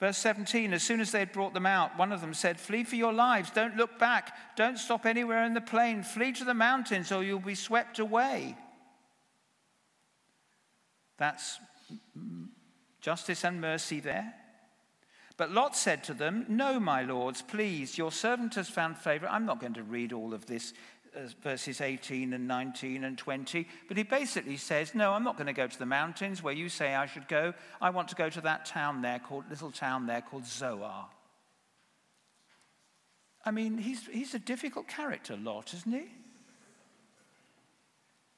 Verse 0.00 0.16
17 0.16 0.72
As 0.72 0.82
soon 0.82 0.98
as 0.98 1.12
they 1.12 1.18
had 1.18 1.30
brought 1.30 1.52
them 1.52 1.66
out, 1.66 1.98
one 1.98 2.10
of 2.10 2.22
them 2.22 2.32
said, 2.32 2.58
Flee 2.58 2.84
for 2.84 2.96
your 2.96 3.12
lives, 3.12 3.50
don't 3.50 3.76
look 3.76 3.98
back, 3.98 4.34
don't 4.56 4.78
stop 4.78 5.04
anywhere 5.04 5.44
in 5.44 5.52
the 5.52 5.60
plain, 5.60 6.02
flee 6.02 6.32
to 6.32 6.44
the 6.44 6.54
mountains, 6.54 7.12
or 7.12 7.22
you'll 7.22 7.38
be 7.38 7.54
swept 7.54 7.98
away. 7.98 8.56
That's 11.18 11.58
justice 13.02 13.44
and 13.44 13.60
mercy 13.60 14.00
there. 14.00 14.32
But 15.36 15.50
Lot 15.50 15.76
said 15.76 16.02
to 16.04 16.14
them, 16.14 16.46
No, 16.48 16.80
my 16.80 17.02
lords, 17.02 17.42
please, 17.42 17.98
your 17.98 18.10
servant 18.10 18.54
has 18.54 18.70
found 18.70 18.96
favor. 18.96 19.28
I'm 19.28 19.44
not 19.44 19.60
going 19.60 19.74
to 19.74 19.82
read 19.82 20.14
all 20.14 20.32
of 20.32 20.46
this 20.46 20.72
Uh, 21.16 21.28
verses 21.42 21.80
18 21.80 22.32
and 22.32 22.48
19 22.48 23.04
and 23.04 23.16
20. 23.16 23.68
But 23.86 23.96
he 23.96 24.02
basically 24.02 24.56
says, 24.56 24.94
No, 24.94 25.12
I'm 25.12 25.22
not 25.22 25.36
going 25.36 25.46
to 25.46 25.52
go 25.52 25.66
to 25.66 25.78
the 25.78 25.86
mountains 25.86 26.42
where 26.42 26.54
you 26.54 26.68
say 26.68 26.94
I 26.94 27.06
should 27.06 27.28
go. 27.28 27.54
I 27.80 27.90
want 27.90 28.08
to 28.08 28.16
go 28.16 28.28
to 28.28 28.40
that 28.40 28.64
town 28.64 29.02
there 29.02 29.20
called, 29.20 29.44
little 29.48 29.70
town 29.70 30.06
there 30.06 30.22
called 30.22 30.44
Zoar. 30.44 31.06
I 33.44 33.50
mean, 33.50 33.78
he's, 33.78 34.06
he's 34.06 34.34
a 34.34 34.38
difficult 34.38 34.88
character, 34.88 35.36
Lot, 35.36 35.72
isn't 35.74 35.92
he? 35.92 36.06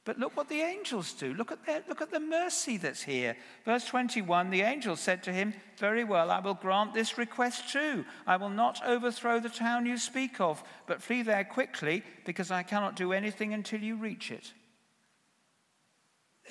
But 0.07 0.21
look 0.21 0.37
what 0.37 0.49
the 0.49 0.61
angels 0.61 1.13
do. 1.15 1.35
Look 1.35 1.51
at, 1.51 1.67
their, 1.67 1.83
look 1.89 2.01
at 2.01 2.13
the 2.13 2.21
mercy 2.21 2.77
that's 2.77 3.03
here. 3.03 3.37
Verse 3.65 3.85
21 3.87 4.51
the 4.51 4.63
angel 4.63 4.95
said 4.95 5.25
to 5.25 5.33
him, 5.33 5.53
Very 5.79 6.05
well, 6.05 6.31
I 6.31 6.39
will 6.39 6.55
grant 6.55 6.95
this 6.95 7.19
request 7.19 7.73
too. 7.73 8.05
I 8.25 8.37
will 8.37 8.49
not 8.49 8.81
overthrow 8.87 9.41
the 9.41 9.49
town 9.49 9.85
you 9.85 9.99
speak 9.99 10.41
of, 10.41 10.63
but 10.87 11.03
flee 11.03 11.23
there 11.23 11.43
quickly, 11.43 12.05
because 12.25 12.53
I 12.53 12.63
cannot 12.63 12.95
do 12.95 13.13
anything 13.13 13.53
until 13.53 13.81
you 13.81 13.97
reach 13.97 14.31
it. 14.31 14.53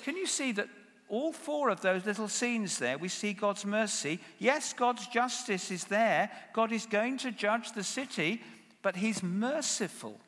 Can 0.04 0.18
you 0.18 0.26
see 0.26 0.52
that 0.52 0.68
all 1.08 1.32
four 1.32 1.70
of 1.70 1.80
those 1.80 2.04
little 2.04 2.28
scenes 2.28 2.78
there, 2.78 2.98
we 2.98 3.08
see 3.08 3.32
God's 3.32 3.64
mercy. 3.64 4.20
Yes, 4.38 4.74
God's 4.74 5.06
justice 5.06 5.70
is 5.70 5.84
there. 5.84 6.30
God 6.52 6.72
is 6.72 6.84
going 6.84 7.16
to 7.18 7.32
judge 7.32 7.72
the 7.72 7.84
city, 7.84 8.42
but 8.82 8.96
He's 8.96 9.22
merciful. 9.22 10.20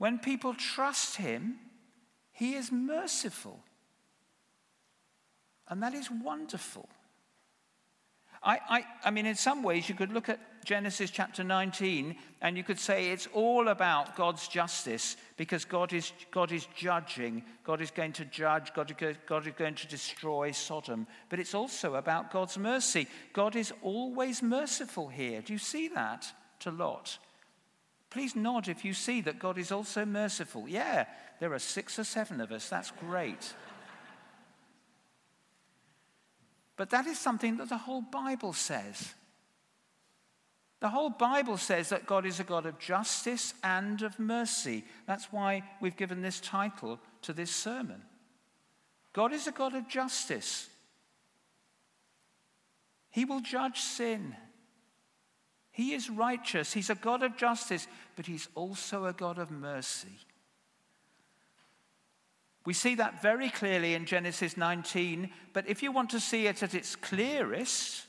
When 0.00 0.18
people 0.18 0.54
trust 0.54 1.16
him, 1.16 1.58
he 2.32 2.54
is 2.54 2.72
merciful. 2.72 3.60
And 5.68 5.82
that 5.82 5.92
is 5.92 6.10
wonderful. 6.10 6.88
I, 8.42 8.60
I, 8.66 8.84
I 9.04 9.10
mean, 9.10 9.26
in 9.26 9.34
some 9.34 9.62
ways, 9.62 9.90
you 9.90 9.94
could 9.94 10.10
look 10.10 10.30
at 10.30 10.40
Genesis 10.64 11.10
chapter 11.10 11.44
19 11.44 12.16
and 12.40 12.56
you 12.56 12.64
could 12.64 12.80
say 12.80 13.10
it's 13.10 13.28
all 13.34 13.68
about 13.68 14.16
God's 14.16 14.48
justice 14.48 15.18
because 15.36 15.66
God 15.66 15.92
is, 15.92 16.14
God 16.30 16.50
is 16.50 16.66
judging. 16.74 17.42
God 17.62 17.82
is 17.82 17.90
going 17.90 18.14
to 18.14 18.24
judge. 18.24 18.72
God 18.72 18.96
God 19.26 19.46
is 19.46 19.52
going 19.54 19.74
to 19.74 19.86
destroy 19.86 20.50
Sodom. 20.52 21.06
But 21.28 21.40
it's 21.40 21.54
also 21.54 21.96
about 21.96 22.30
God's 22.30 22.56
mercy. 22.56 23.06
God 23.34 23.54
is 23.54 23.70
always 23.82 24.42
merciful 24.42 25.08
here. 25.08 25.42
Do 25.42 25.52
you 25.52 25.58
see 25.58 25.88
that 25.88 26.24
to 26.60 26.70
Lot? 26.70 27.18
Please 28.10 28.34
nod 28.34 28.68
if 28.68 28.84
you 28.84 28.92
see 28.92 29.20
that 29.22 29.38
God 29.38 29.56
is 29.56 29.70
also 29.70 30.04
merciful. 30.04 30.68
Yeah, 30.68 31.06
there 31.38 31.52
are 31.52 31.60
six 31.60 31.98
or 31.98 32.04
seven 32.04 32.40
of 32.40 32.50
us. 32.50 32.68
That's 32.68 32.90
great. 32.90 33.54
But 36.76 36.90
that 36.90 37.06
is 37.06 37.18
something 37.18 37.58
that 37.58 37.68
the 37.68 37.78
whole 37.78 38.02
Bible 38.02 38.52
says. 38.52 39.14
The 40.80 40.88
whole 40.88 41.10
Bible 41.10 41.58
says 41.58 41.90
that 41.90 42.06
God 42.06 42.24
is 42.24 42.40
a 42.40 42.44
God 42.44 42.66
of 42.66 42.78
justice 42.78 43.52
and 43.62 44.00
of 44.02 44.18
mercy. 44.18 44.84
That's 45.06 45.26
why 45.30 45.62
we've 45.80 45.96
given 45.96 46.22
this 46.22 46.40
title 46.40 46.98
to 47.22 47.32
this 47.32 47.50
sermon. 47.50 48.02
God 49.12 49.32
is 49.32 49.46
a 49.46 49.52
God 49.52 49.74
of 49.74 49.88
justice. 49.88 50.68
He 53.10 53.24
will 53.24 53.40
judge 53.40 53.78
sin. 53.78 54.34
He 55.72 55.92
is 55.92 56.10
righteous. 56.10 56.72
He's 56.72 56.90
a 56.90 56.94
God 56.94 57.22
of 57.22 57.36
justice, 57.36 57.86
but 58.16 58.26
He's 58.26 58.48
also 58.54 59.06
a 59.06 59.12
God 59.12 59.38
of 59.38 59.50
mercy. 59.50 60.18
We 62.66 62.74
see 62.74 62.94
that 62.96 63.22
very 63.22 63.48
clearly 63.48 63.94
in 63.94 64.04
Genesis 64.04 64.56
19, 64.56 65.30
but 65.52 65.68
if 65.68 65.82
you 65.82 65.92
want 65.92 66.10
to 66.10 66.20
see 66.20 66.46
it 66.46 66.62
at 66.62 66.74
its 66.74 66.94
clearest, 66.94 68.04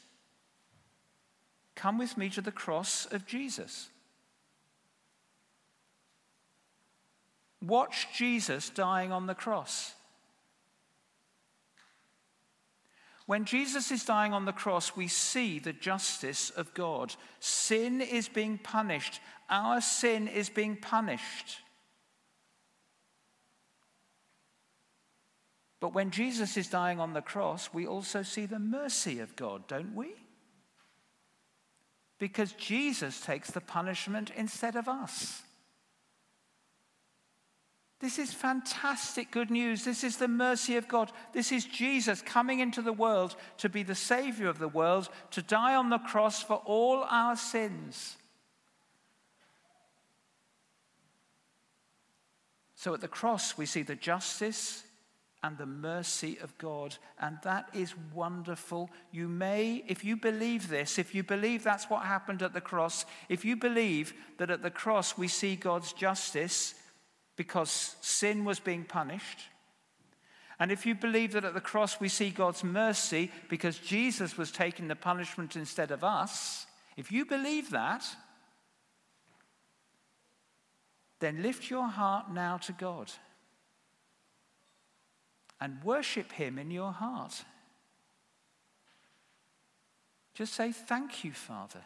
come 1.75 1.97
with 1.97 2.17
me 2.17 2.29
to 2.31 2.41
the 2.41 2.51
cross 2.51 3.05
of 3.05 3.25
Jesus. 3.25 3.89
Watch 7.61 8.07
Jesus 8.13 8.69
dying 8.69 9.11
on 9.11 9.27
the 9.27 9.35
cross. 9.35 9.93
When 13.31 13.45
Jesus 13.45 13.91
is 13.91 14.03
dying 14.03 14.33
on 14.33 14.43
the 14.43 14.51
cross, 14.51 14.97
we 14.97 15.07
see 15.07 15.57
the 15.57 15.71
justice 15.71 16.49
of 16.49 16.73
God. 16.73 17.15
Sin 17.39 18.01
is 18.01 18.27
being 18.27 18.57
punished. 18.57 19.21
Our 19.49 19.79
sin 19.79 20.27
is 20.27 20.49
being 20.49 20.75
punished. 20.75 21.59
But 25.79 25.93
when 25.93 26.11
Jesus 26.11 26.57
is 26.57 26.67
dying 26.67 26.99
on 26.99 27.13
the 27.13 27.21
cross, 27.21 27.69
we 27.73 27.87
also 27.87 28.21
see 28.21 28.45
the 28.45 28.59
mercy 28.59 29.21
of 29.21 29.37
God, 29.37 29.65
don't 29.65 29.95
we? 29.95 30.09
Because 32.19 32.51
Jesus 32.51 33.21
takes 33.21 33.49
the 33.49 33.61
punishment 33.61 34.29
instead 34.35 34.75
of 34.75 34.89
us. 34.89 35.41
This 38.01 38.17
is 38.17 38.33
fantastic 38.33 39.29
good 39.29 39.51
news. 39.51 39.85
This 39.85 40.03
is 40.03 40.17
the 40.17 40.27
mercy 40.27 40.75
of 40.75 40.87
God. 40.87 41.11
This 41.33 41.51
is 41.51 41.65
Jesus 41.65 42.23
coming 42.23 42.59
into 42.59 42.81
the 42.81 42.91
world 42.91 43.35
to 43.59 43.69
be 43.69 43.83
the 43.83 43.93
Savior 43.93 44.47
of 44.47 44.57
the 44.57 44.67
world, 44.67 45.07
to 45.29 45.43
die 45.43 45.75
on 45.75 45.91
the 45.91 45.99
cross 45.99 46.41
for 46.41 46.55
all 46.65 47.05
our 47.07 47.35
sins. 47.35 48.17
So 52.73 52.95
at 52.95 53.01
the 53.01 53.07
cross, 53.07 53.55
we 53.55 53.67
see 53.67 53.83
the 53.83 53.95
justice 53.95 54.83
and 55.43 55.59
the 55.59 55.67
mercy 55.67 56.39
of 56.41 56.57
God. 56.57 56.97
And 57.19 57.37
that 57.43 57.69
is 57.71 57.93
wonderful. 58.15 58.89
You 59.11 59.27
may, 59.27 59.83
if 59.87 60.03
you 60.03 60.17
believe 60.17 60.69
this, 60.69 60.97
if 60.97 61.13
you 61.13 61.21
believe 61.21 61.63
that's 61.63 61.87
what 61.87 62.03
happened 62.03 62.41
at 62.41 62.53
the 62.53 62.61
cross, 62.61 63.05
if 63.29 63.45
you 63.45 63.55
believe 63.55 64.15
that 64.39 64.49
at 64.49 64.63
the 64.63 64.71
cross 64.71 65.19
we 65.19 65.27
see 65.27 65.55
God's 65.55 65.93
justice 65.93 66.73
because 67.41 67.95
sin 68.01 68.45
was 68.45 68.59
being 68.59 68.83
punished. 68.83 69.39
And 70.59 70.71
if 70.71 70.85
you 70.85 70.93
believe 70.93 71.31
that 71.31 71.43
at 71.43 71.55
the 71.55 71.59
cross 71.59 71.99
we 71.99 72.07
see 72.07 72.29
God's 72.29 72.63
mercy 72.63 73.31
because 73.49 73.79
Jesus 73.79 74.37
was 74.37 74.51
taking 74.51 74.87
the 74.87 74.95
punishment 74.95 75.55
instead 75.55 75.89
of 75.89 76.03
us, 76.03 76.67
if 76.97 77.11
you 77.11 77.25
believe 77.25 77.71
that, 77.71 78.05
then 81.19 81.41
lift 81.41 81.71
your 81.71 81.87
heart 81.87 82.31
now 82.31 82.57
to 82.57 82.73
God 82.73 83.11
and 85.59 85.83
worship 85.83 86.33
Him 86.33 86.59
in 86.59 86.69
your 86.69 86.91
heart. 86.91 87.43
Just 90.35 90.53
say, 90.53 90.71
Thank 90.71 91.23
you, 91.23 91.31
Father. 91.31 91.81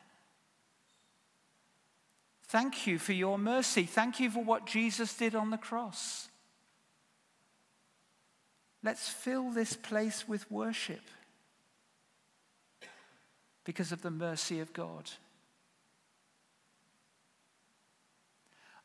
Thank 2.56 2.88
you 2.88 3.00
for 3.00 3.12
your 3.12 3.38
mercy. 3.38 3.84
Thank 3.84 4.22
you 4.22 4.32
for 4.32 4.42
what 4.42 4.66
Jesus 4.66 5.14
did 5.14 5.36
on 5.36 5.50
the 5.50 5.58
cross. 5.58 6.30
Let's 8.82 9.10
fill 9.10 9.50
this 9.50 9.76
place 9.76 10.26
with 10.26 10.50
worship 10.50 11.02
because 13.66 13.92
of 13.92 14.04
the 14.04 14.10
mercy 14.10 14.62
of 14.62 14.72
God. 14.72 15.12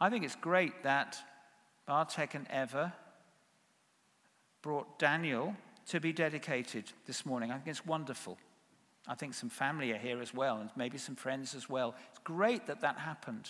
I 0.00 0.10
think 0.10 0.24
it's 0.24 0.34
great 0.34 0.82
that 0.82 1.18
Bartek 1.86 2.34
and 2.34 2.48
Eva 2.52 2.92
brought 4.62 4.98
Daniel 4.98 5.54
to 5.90 6.00
be 6.00 6.12
dedicated 6.12 6.90
this 7.06 7.24
morning. 7.24 7.52
I 7.52 7.54
think 7.54 7.68
it's 7.68 7.86
wonderful. 7.86 8.36
I 9.06 9.14
think 9.14 9.34
some 9.34 9.48
family 9.48 9.92
are 9.92 9.98
here 9.98 10.20
as 10.20 10.34
well, 10.34 10.58
and 10.58 10.70
maybe 10.76 10.98
some 10.98 11.16
friends 11.16 11.54
as 11.54 11.68
well. 11.68 11.94
It's 12.10 12.20
great 12.24 12.66
that 12.66 12.80
that 12.82 12.98
happened. 12.98 13.48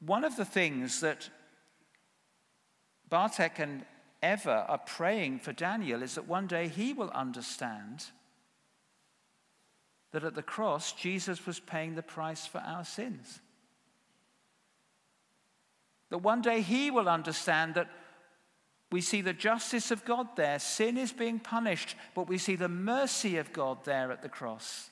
One 0.00 0.24
of 0.24 0.36
the 0.36 0.44
things 0.44 1.00
that 1.00 1.30
Bartek 3.08 3.58
and 3.58 3.84
Eva 4.22 4.66
are 4.68 4.78
praying 4.78 5.40
for 5.40 5.52
Daniel 5.52 6.02
is 6.02 6.14
that 6.14 6.28
one 6.28 6.46
day 6.46 6.68
he 6.68 6.92
will 6.92 7.10
understand 7.10 8.04
that 10.12 10.24
at 10.24 10.34
the 10.34 10.42
cross, 10.42 10.92
Jesus 10.92 11.46
was 11.46 11.58
paying 11.58 11.94
the 11.94 12.02
price 12.02 12.46
for 12.46 12.58
our 12.58 12.84
sins. 12.84 13.40
That 16.10 16.18
one 16.18 16.42
day 16.42 16.60
he 16.60 16.90
will 16.90 17.08
understand 17.08 17.74
that 17.74 17.88
we 18.92 19.00
see 19.00 19.22
the 19.22 19.32
justice 19.32 19.90
of 19.90 20.04
God 20.04 20.36
there, 20.36 20.58
sin 20.58 20.98
is 20.98 21.12
being 21.12 21.38
punished, 21.38 21.96
but 22.14 22.28
we 22.28 22.36
see 22.36 22.56
the 22.56 22.68
mercy 22.68 23.38
of 23.38 23.52
God 23.52 23.84
there 23.84 24.12
at 24.12 24.20
the 24.20 24.28
cross. 24.28 24.90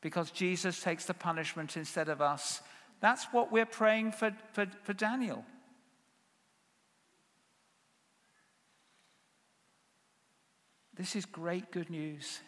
Because 0.00 0.30
Jesus 0.30 0.80
takes 0.80 1.04
the 1.04 1.14
punishment 1.14 1.76
instead 1.76 2.08
of 2.08 2.22
us. 2.22 2.62
That's 3.00 3.24
what 3.32 3.50
we're 3.50 3.66
praying 3.66 4.12
for, 4.12 4.32
for, 4.52 4.66
for 4.84 4.92
Daniel. 4.92 5.44
This 10.96 11.16
is 11.16 11.24
great 11.26 11.72
good 11.72 11.90
news. 11.90 12.40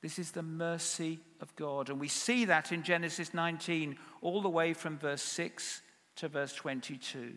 This 0.00 0.18
is 0.18 0.30
the 0.30 0.42
mercy 0.42 1.20
of 1.42 1.54
God. 1.54 1.90
And 1.90 2.00
we 2.00 2.08
see 2.08 2.46
that 2.46 2.72
in 2.72 2.82
Genesis 2.82 3.34
19, 3.34 3.98
all 4.22 4.40
the 4.40 4.48
way 4.48 4.72
from 4.72 4.96
verse 4.96 5.22
6 5.22 5.82
to 6.16 6.28
verse 6.28 6.54
22. 6.54 7.34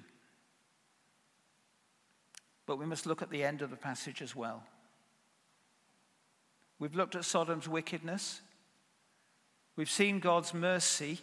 But 2.71 2.79
we 2.79 2.85
must 2.85 3.05
look 3.05 3.21
at 3.21 3.29
the 3.29 3.43
end 3.43 3.61
of 3.61 3.69
the 3.69 3.75
passage 3.75 4.21
as 4.21 4.33
well. 4.33 4.63
We've 6.79 6.95
looked 6.95 7.15
at 7.15 7.25
Sodom's 7.25 7.67
wickedness, 7.67 8.39
we've 9.75 9.89
seen 9.89 10.21
God's 10.21 10.53
mercy. 10.53 11.19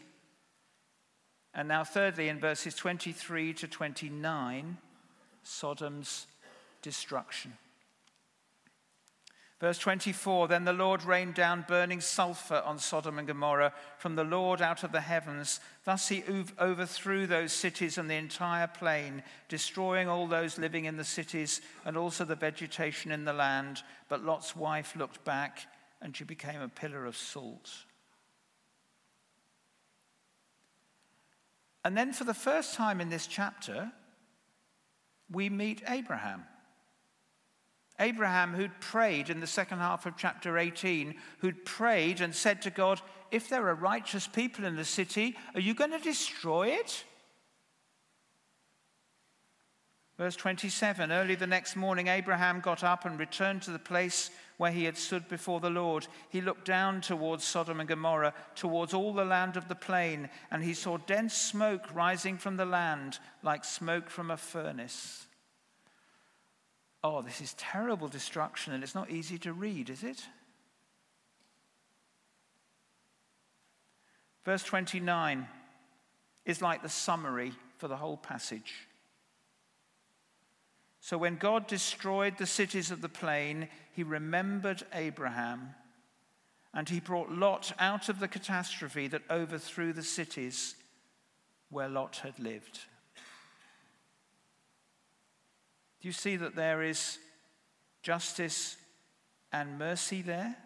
And 1.54 1.66
now, 1.66 1.84
thirdly, 1.84 2.28
in 2.28 2.38
verses 2.38 2.74
23 2.74 3.54
to 3.54 3.66
29, 3.66 4.76
Sodom's 5.42 6.26
destruction. 6.82 7.54
Verse 9.60 9.78
24 9.78 10.48
Then 10.48 10.64
the 10.64 10.72
Lord 10.72 11.04
rained 11.04 11.34
down 11.34 11.64
burning 11.66 12.00
sulfur 12.00 12.62
on 12.64 12.78
Sodom 12.78 13.18
and 13.18 13.26
Gomorrah 13.26 13.72
from 13.96 14.14
the 14.14 14.24
Lord 14.24 14.62
out 14.62 14.84
of 14.84 14.92
the 14.92 15.00
heavens. 15.00 15.60
Thus 15.84 16.08
he 16.08 16.22
overthrew 16.60 17.26
those 17.26 17.52
cities 17.52 17.98
and 17.98 18.08
the 18.08 18.14
entire 18.14 18.68
plain, 18.68 19.22
destroying 19.48 20.08
all 20.08 20.26
those 20.26 20.58
living 20.58 20.84
in 20.84 20.96
the 20.96 21.04
cities 21.04 21.60
and 21.84 21.96
also 21.96 22.24
the 22.24 22.36
vegetation 22.36 23.10
in 23.10 23.24
the 23.24 23.32
land. 23.32 23.82
But 24.08 24.24
Lot's 24.24 24.54
wife 24.54 24.94
looked 24.94 25.24
back 25.24 25.66
and 26.00 26.16
she 26.16 26.24
became 26.24 26.60
a 26.60 26.68
pillar 26.68 27.04
of 27.04 27.16
salt. 27.16 27.70
And 31.84 31.96
then, 31.96 32.12
for 32.12 32.24
the 32.24 32.34
first 32.34 32.74
time 32.74 33.00
in 33.00 33.08
this 33.08 33.26
chapter, 33.26 33.90
we 35.30 35.48
meet 35.48 35.82
Abraham. 35.88 36.44
Abraham, 38.00 38.54
who'd 38.54 38.80
prayed 38.80 39.28
in 39.28 39.40
the 39.40 39.46
second 39.46 39.78
half 39.78 40.06
of 40.06 40.16
chapter 40.16 40.56
18, 40.56 41.14
who'd 41.38 41.64
prayed 41.64 42.20
and 42.20 42.34
said 42.34 42.62
to 42.62 42.70
God, 42.70 43.00
If 43.30 43.48
there 43.48 43.68
are 43.68 43.74
righteous 43.74 44.26
people 44.26 44.64
in 44.64 44.76
the 44.76 44.84
city, 44.84 45.36
are 45.54 45.60
you 45.60 45.74
going 45.74 45.90
to 45.90 45.98
destroy 45.98 46.68
it? 46.68 47.04
Verse 50.18 50.34
27 50.34 51.12
Early 51.12 51.36
the 51.36 51.46
next 51.46 51.76
morning, 51.76 52.08
Abraham 52.08 52.60
got 52.60 52.82
up 52.82 53.04
and 53.04 53.18
returned 53.18 53.62
to 53.62 53.70
the 53.70 53.78
place 53.78 54.30
where 54.56 54.72
he 54.72 54.84
had 54.84 54.96
stood 54.96 55.28
before 55.28 55.60
the 55.60 55.70
Lord. 55.70 56.08
He 56.28 56.40
looked 56.40 56.64
down 56.64 57.00
towards 57.00 57.44
Sodom 57.44 57.78
and 57.78 57.88
Gomorrah, 57.88 58.34
towards 58.56 58.92
all 58.92 59.14
the 59.14 59.24
land 59.24 59.56
of 59.56 59.68
the 59.68 59.76
plain, 59.76 60.28
and 60.50 60.64
he 60.64 60.74
saw 60.74 60.98
dense 60.98 61.34
smoke 61.34 61.94
rising 61.94 62.36
from 62.36 62.56
the 62.56 62.66
land 62.66 63.20
like 63.44 63.64
smoke 63.64 64.10
from 64.10 64.32
a 64.32 64.36
furnace. 64.36 65.27
Oh, 67.04 67.22
this 67.22 67.40
is 67.40 67.54
terrible 67.54 68.08
destruction, 68.08 68.72
and 68.72 68.82
it's 68.82 68.94
not 68.94 69.10
easy 69.10 69.38
to 69.38 69.52
read, 69.52 69.88
is 69.88 70.02
it? 70.02 70.26
Verse 74.44 74.64
29 74.64 75.46
is 76.44 76.62
like 76.62 76.82
the 76.82 76.88
summary 76.88 77.52
for 77.76 77.86
the 77.86 77.96
whole 77.96 78.16
passage. 78.16 78.88
So 81.00 81.18
when 81.18 81.36
God 81.36 81.66
destroyed 81.66 82.38
the 82.38 82.46
cities 82.46 82.90
of 82.90 83.00
the 83.00 83.08
plain, 83.08 83.68
he 83.92 84.02
remembered 84.02 84.82
Abraham 84.92 85.74
and 86.74 86.88
he 86.88 87.00
brought 87.00 87.30
Lot 87.30 87.72
out 87.78 88.08
of 88.08 88.20
the 88.20 88.28
catastrophe 88.28 89.08
that 89.08 89.22
overthrew 89.30 89.92
the 89.92 90.02
cities 90.02 90.74
where 91.70 91.88
Lot 91.88 92.16
had 92.18 92.38
lived. 92.38 92.80
Do 96.00 96.08
you 96.08 96.12
see 96.12 96.36
that 96.36 96.54
there 96.54 96.82
is 96.82 97.18
justice 98.02 98.76
and 99.52 99.78
mercy 99.78 100.22
there? 100.22 100.56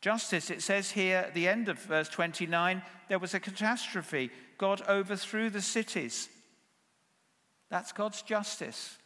Justice, 0.00 0.50
it 0.50 0.62
says 0.62 0.90
here 0.90 1.18
at 1.18 1.34
the 1.34 1.46
end 1.46 1.68
of 1.68 1.78
verse 1.78 2.08
29, 2.08 2.82
there 3.08 3.18
was 3.18 3.34
a 3.34 3.40
catastrophe. 3.40 4.30
God 4.56 4.82
overthrew 4.88 5.50
the 5.50 5.60
cities. 5.60 6.28
That's 7.68 7.92
God's 7.92 8.22
justice. 8.22 8.96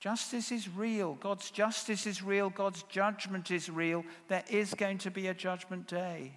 Justice 0.00 0.52
is 0.52 0.68
real. 0.68 1.14
God's 1.14 1.50
justice 1.50 2.06
is 2.06 2.22
real. 2.22 2.50
God's 2.50 2.82
judgment 2.84 3.50
is 3.50 3.68
real. 3.68 4.04
There 4.28 4.44
is 4.48 4.74
going 4.74 4.98
to 4.98 5.10
be 5.10 5.26
a 5.26 5.34
judgment 5.34 5.88
day. 5.88 6.32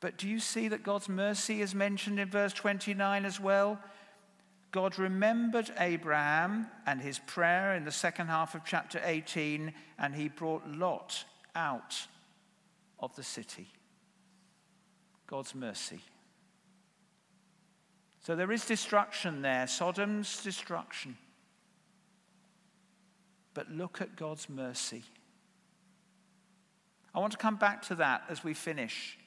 But 0.00 0.18
do 0.18 0.28
you 0.28 0.38
see 0.38 0.68
that 0.68 0.82
God's 0.82 1.08
mercy 1.08 1.62
is 1.62 1.74
mentioned 1.74 2.20
in 2.20 2.28
verse 2.28 2.52
29 2.52 3.24
as 3.24 3.40
well? 3.40 3.80
God 4.70 4.98
remembered 4.98 5.70
Abraham 5.78 6.66
and 6.86 7.00
his 7.00 7.18
prayer 7.18 7.74
in 7.74 7.84
the 7.84 7.92
second 7.92 8.26
half 8.26 8.54
of 8.54 8.64
chapter 8.64 9.00
18, 9.02 9.72
and 9.98 10.14
he 10.14 10.28
brought 10.28 10.68
Lot 10.68 11.24
out 11.54 12.06
of 13.00 13.14
the 13.16 13.22
city. 13.22 13.68
God's 15.26 15.54
mercy. 15.54 16.00
So 18.20 18.36
there 18.36 18.52
is 18.52 18.66
destruction 18.66 19.40
there, 19.40 19.66
Sodom's 19.66 20.42
destruction. 20.42 21.16
But 23.54 23.70
look 23.70 24.02
at 24.02 24.16
God's 24.16 24.50
mercy. 24.50 25.02
I 27.14 27.20
want 27.20 27.32
to 27.32 27.38
come 27.38 27.56
back 27.56 27.82
to 27.82 27.94
that 27.96 28.24
as 28.28 28.44
we 28.44 28.52
finish. 28.52 29.18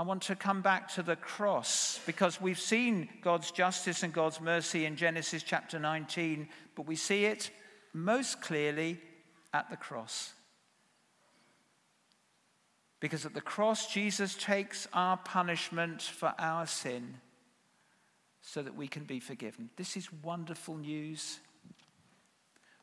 I 0.00 0.02
want 0.02 0.22
to 0.22 0.34
come 0.34 0.62
back 0.62 0.88
to 0.94 1.02
the 1.02 1.14
cross 1.14 2.00
because 2.06 2.40
we've 2.40 2.58
seen 2.58 3.10
God's 3.20 3.50
justice 3.50 4.02
and 4.02 4.14
God's 4.14 4.40
mercy 4.40 4.86
in 4.86 4.96
Genesis 4.96 5.42
chapter 5.42 5.78
19, 5.78 6.48
but 6.74 6.86
we 6.86 6.96
see 6.96 7.26
it 7.26 7.50
most 7.92 8.40
clearly 8.40 8.98
at 9.52 9.68
the 9.68 9.76
cross. 9.76 10.32
Because 12.98 13.26
at 13.26 13.34
the 13.34 13.42
cross, 13.42 13.92
Jesus 13.92 14.34
takes 14.36 14.88
our 14.94 15.18
punishment 15.18 16.00
for 16.00 16.32
our 16.38 16.66
sin 16.66 17.16
so 18.40 18.62
that 18.62 18.74
we 18.74 18.88
can 18.88 19.04
be 19.04 19.20
forgiven. 19.20 19.68
This 19.76 19.98
is 19.98 20.08
wonderful 20.22 20.78
news. 20.78 21.40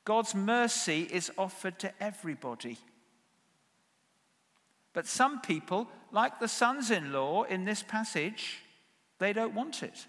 God's 0.06 0.36
mercy 0.36 1.10
is 1.12 1.32
offered 1.36 1.80
to 1.80 1.92
everybody. 2.00 2.78
But 4.98 5.06
some 5.06 5.42
people, 5.42 5.88
like 6.12 6.40
the 6.40 6.48
sons 6.48 6.90
in 6.90 7.14
law 7.14 7.44
in 7.44 7.66
this 7.66 7.84
passage, 7.84 8.64
they 9.20 9.32
don't 9.32 9.54
want 9.54 9.84
it. 9.84 10.08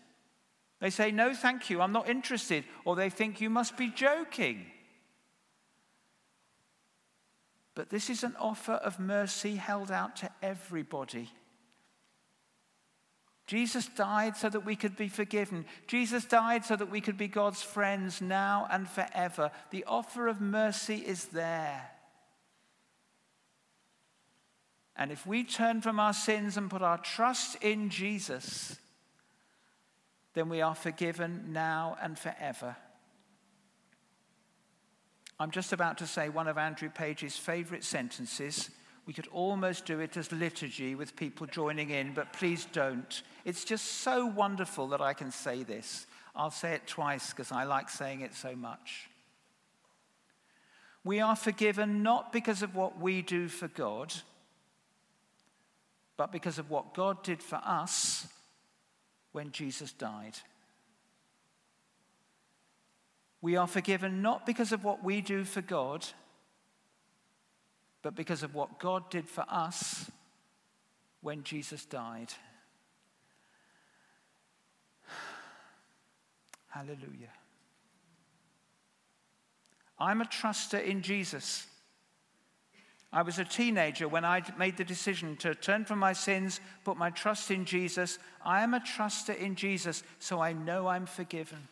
They 0.81 0.89
say, 0.89 1.11
No, 1.13 1.35
thank 1.35 1.69
you, 1.69 1.83
I'm 1.83 1.93
not 1.93 2.09
interested. 2.09 2.65
Or 2.87 2.97
they 2.97 3.11
think 3.11 3.39
you 3.39 3.51
must 3.51 3.77
be 3.77 3.91
joking. 3.91 4.65
But 7.75 7.91
this 7.91 8.09
is 8.09 8.25
an 8.25 8.35
offer 8.41 8.73
of 8.73 8.99
mercy 8.99 9.57
held 9.57 9.91
out 9.91 10.17
to 10.17 10.31
everybody. 10.43 11.29
Jesus 13.47 13.89
died 13.89 14.39
so 14.39 14.49
that 14.49 14.65
we 14.65 14.75
could 14.75 14.97
be 14.97 15.09
forgiven. 15.09 15.67
Jesus 15.87 16.25
died 16.25 16.65
so 16.65 16.77
that 16.77 16.91
we 16.91 17.03
could 17.03 17.19
be 17.19 17.29
God's 17.29 17.61
friends 17.61 18.23
now 18.23 18.67
and 18.71 18.89
forever. 18.89 19.51
The 19.69 19.85
offer 19.85 20.29
of 20.29 20.41
mercy 20.41 20.97
is 20.97 21.27
there. 21.27 21.91
And 24.99 25.13
if 25.13 25.25
we 25.25 25.45
turn 25.45 25.81
from 25.81 26.01
our 26.01 26.13
sins 26.13 26.57
and 26.57 26.69
put 26.69 26.83
our 26.83 26.99
trust 26.99 27.57
in 27.63 27.89
Jesus, 27.89 28.77
then 30.35 30.49
we 30.49 30.61
are 30.61 30.75
forgiven 30.75 31.53
now 31.53 31.97
and 32.03 32.19
forever. 32.19 32.77
I'm 35.39 35.53
just 35.53 35.73
about 35.73 35.99
to 35.99 36.07
say 36.07 36.29
one 36.29 36.49
of 36.49 36.59
Andrew 36.59 36.91
Page's 36.91 37.37
favorite 37.37 37.85
sentences. 37.85 38.71
We 39.07 39.13
could 39.13 39.29
almost 39.29 39.87
do 39.87 40.01
it 40.01 40.17
as 40.17 40.33
liturgy 40.33 40.97
with 40.97 41.15
people 41.15 41.47
joining 41.47 41.91
in, 41.91 42.13
but 42.13 42.33
please 42.33 42.67
don't. 42.73 43.23
It's 43.45 43.65
just 43.65 43.85
so 44.03 44.27
wonderful 44.27 44.89
that 44.89 45.01
I 45.01 45.15
can 45.15 45.31
say 45.31 45.63
this. 45.63 46.07
I'll 46.35 46.51
say 46.51 46.73
it 46.73 46.89
twice 46.89 47.31
because 47.31 47.53
I 47.53 47.65
like 47.65 47.89
saying 47.89 48.23
it 48.23 48.35
so 48.35 48.57
much. 48.57 49.09
We 51.05 51.21
are 51.21 51.37
forgiven 51.37 52.03
not 52.03 52.33
because 52.33 52.63
of 52.63 52.75
what 52.75 53.01
we 53.01 53.23
do 53.23 53.47
for 53.47 53.69
God 53.69 54.13
but 56.19 56.31
because 56.33 56.59
of 56.59 56.69
what 56.69 56.93
God 56.93 57.23
did 57.23 57.41
for 57.43 57.61
us 57.65 58.27
when 59.33 59.53
Jesus 59.53 59.93
died. 59.93 60.37
We 63.41 63.57
are 63.57 63.69
forgiven 63.69 64.21
not 64.21 64.45
because 64.45 64.73
of 64.73 64.83
what 64.83 65.05
we 65.05 65.21
do 65.21 65.45
for 65.45 65.63
God, 65.63 66.05
but 68.03 68.17
because 68.17 68.43
of 68.43 68.53
what 68.53 68.81
God 68.81 69.09
did 69.11 69.29
for 69.29 69.45
us 69.49 70.11
when 71.21 71.45
Jesus 71.45 71.85
died. 71.85 72.33
Hallelujah. 76.67 77.31
I'm 80.01 80.21
a 80.21 80.25
truster 80.25 80.85
in 80.85 81.01
Jesus. 81.03 81.69
I 83.13 83.23
was 83.23 83.39
a 83.39 83.45
teenager 83.45 84.07
when 84.07 84.25
I 84.25 84.43
made 84.59 84.77
the 84.77 84.85
decision 84.85 85.37
to 85.39 85.55
turn 85.55 85.87
from 85.87 85.99
my 85.99 86.13
sins, 86.13 86.61
put 86.85 86.99
my 86.99 87.11
trust 87.11 87.51
in 87.51 87.65
Jesus. 87.65 88.19
I 88.45 88.63
am 88.63 88.75
a 88.75 88.81
truster 88.81 89.37
in 89.37 89.55
Jesus, 89.55 90.03
so 90.19 90.41
I 90.41 90.53
know 90.53 90.89
I'm 90.89 91.07
forgiven. 91.07 91.69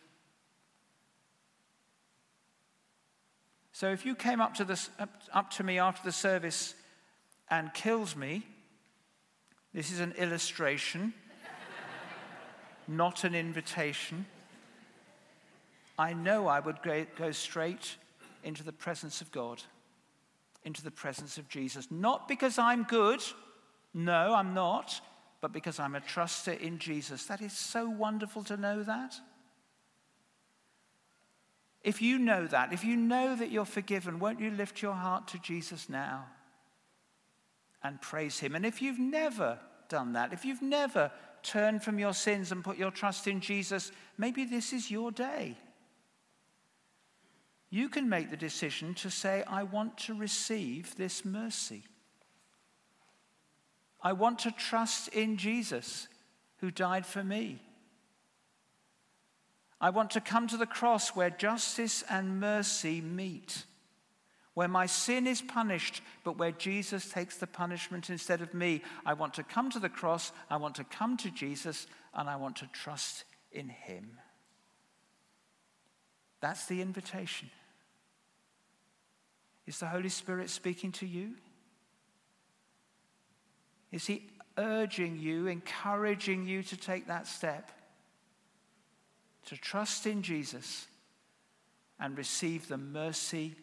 So 3.71 3.91
if 3.91 4.03
you 4.03 4.15
came 4.15 4.41
up 4.41 4.55
to, 4.55 4.65
this, 4.65 4.89
up 5.31 5.51
to 5.51 5.63
me 5.63 5.77
after 5.77 6.03
the 6.03 6.11
service 6.11 6.73
and 7.51 7.71
killed 7.75 8.15
me, 8.15 8.41
this 9.75 9.91
is 9.91 9.99
an 9.99 10.13
illustration, 10.13 11.13
not 12.87 13.23
an 13.23 13.35
invitation. 13.35 14.25
I 15.99 16.13
know 16.13 16.47
I 16.47 16.59
would 16.59 16.77
go 16.81 17.31
straight 17.31 17.97
into 18.43 18.63
the 18.63 18.71
presence 18.71 19.21
of 19.21 19.31
God, 19.31 19.61
into 20.67 20.83
the 20.83 20.91
presence 20.91 21.37
of 21.37 21.47
Jesus. 21.47 21.87
Not 21.89 22.27
because 22.27 22.59
I'm 22.59 22.83
good, 22.83 23.23
no, 23.93 24.33
I'm 24.33 24.53
not, 24.53 24.99
but 25.39 25.53
because 25.53 25.79
I'm 25.79 25.95
a 25.95 26.01
truster 26.01 26.59
in 26.59 26.77
Jesus. 26.77 27.23
That 27.25 27.41
is 27.41 27.53
so 27.53 27.87
wonderful 27.87 28.43
to 28.43 28.57
know 28.57 28.83
that. 28.83 29.15
If 31.83 32.01
you 32.01 32.19
know 32.19 32.47
that, 32.47 32.73
if 32.73 32.83
you 32.83 32.97
know 32.97 33.33
that 33.37 33.49
you're 33.49 33.63
forgiven, 33.63 34.19
won't 34.19 34.41
you 34.41 34.51
lift 34.51 34.81
your 34.81 34.93
heart 34.93 35.29
to 35.29 35.39
Jesus 35.39 35.87
now 35.87 36.25
and 37.81 38.01
praise 38.01 38.39
Him? 38.39 38.53
And 38.53 38.65
if 38.65 38.81
you've 38.81 38.99
never 38.99 39.59
done 39.87 40.11
that, 40.13 40.33
if 40.33 40.43
you've 40.43 40.61
never 40.61 41.11
turned 41.43 41.81
from 41.81 41.97
your 41.97 42.13
sins 42.13 42.51
and 42.51 42.61
put 42.61 42.77
your 42.77 42.91
trust 42.91 43.25
in 43.25 43.39
Jesus, 43.39 43.93
maybe 44.17 44.43
this 44.43 44.73
is 44.73 44.91
your 44.91 45.13
day. 45.13 45.55
You 47.69 47.89
can 47.89 48.07
make 48.07 48.29
the 48.29 48.37
decision 48.37 48.93
to 48.95 49.09
say, 49.09 49.43
I 49.47 49.63
want 49.63 49.97
to 49.99 50.13
receive 50.13 50.95
this 50.95 51.25
mercy. 51.25 51.83
I 54.01 54.13
want 54.13 54.39
to 54.39 54.51
trust 54.51 55.09
in 55.09 55.37
Jesus 55.37 56.07
who 56.57 56.71
died 56.71 57.05
for 57.05 57.23
me. 57.23 57.59
I 59.81 59.89
want 59.89 60.11
to 60.11 60.21
come 60.21 60.47
to 60.47 60.57
the 60.57 60.65
cross 60.65 61.09
where 61.09 61.29
justice 61.29 62.03
and 62.09 62.39
mercy 62.39 63.01
meet, 63.01 63.65
where 64.53 64.67
my 64.67 64.85
sin 64.87 65.27
is 65.27 65.41
punished, 65.41 66.01
but 66.23 66.37
where 66.37 66.51
Jesus 66.51 67.11
takes 67.11 67.37
the 67.37 67.45
punishment 67.45 68.09
instead 68.09 68.41
of 68.41 68.53
me. 68.53 68.81
I 69.05 69.13
want 69.13 69.35
to 69.35 69.43
come 69.43 69.69
to 69.71 69.79
the 69.79 69.89
cross, 69.89 70.31
I 70.49 70.57
want 70.57 70.75
to 70.75 70.83
come 70.83 71.15
to 71.17 71.29
Jesus, 71.29 71.85
and 72.15 72.29
I 72.29 72.37
want 72.37 72.55
to 72.57 72.69
trust 72.73 73.25
in 73.51 73.69
him. 73.69 74.17
That's 76.41 76.65
the 76.65 76.81
invitation. 76.81 77.49
Is 79.67 79.79
the 79.79 79.87
Holy 79.87 80.09
Spirit 80.09 80.49
speaking 80.49 80.91
to 80.93 81.05
you? 81.05 81.35
Is 83.91 84.07
he 84.07 84.29
urging 84.57 85.19
you, 85.19 85.47
encouraging 85.47 86.47
you 86.47 86.63
to 86.63 86.77
take 86.77 87.07
that 87.07 87.27
step? 87.27 87.71
to 89.47 89.55
trust 89.55 90.05
in 90.05 90.21
Jesus 90.21 90.87
and 91.99 92.17
receive 92.17 92.67
the 92.67 92.77
mercy 92.77 93.55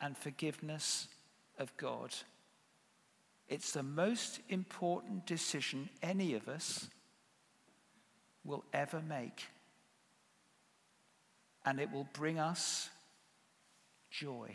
and 0.00 0.16
forgiveness 0.16 1.08
of 1.58 1.74
God. 1.78 2.14
It's 3.48 3.72
the 3.72 3.82
most 3.82 4.40
important 4.50 5.26
decision 5.26 5.88
any 6.02 6.34
of 6.34 6.48
us 6.48 6.86
will 8.44 8.62
ever 8.74 9.00
make. 9.00 9.46
And 11.64 11.80
it 11.80 11.90
will 11.90 12.08
bring 12.12 12.38
us 12.38 12.90
joy. 14.10 14.50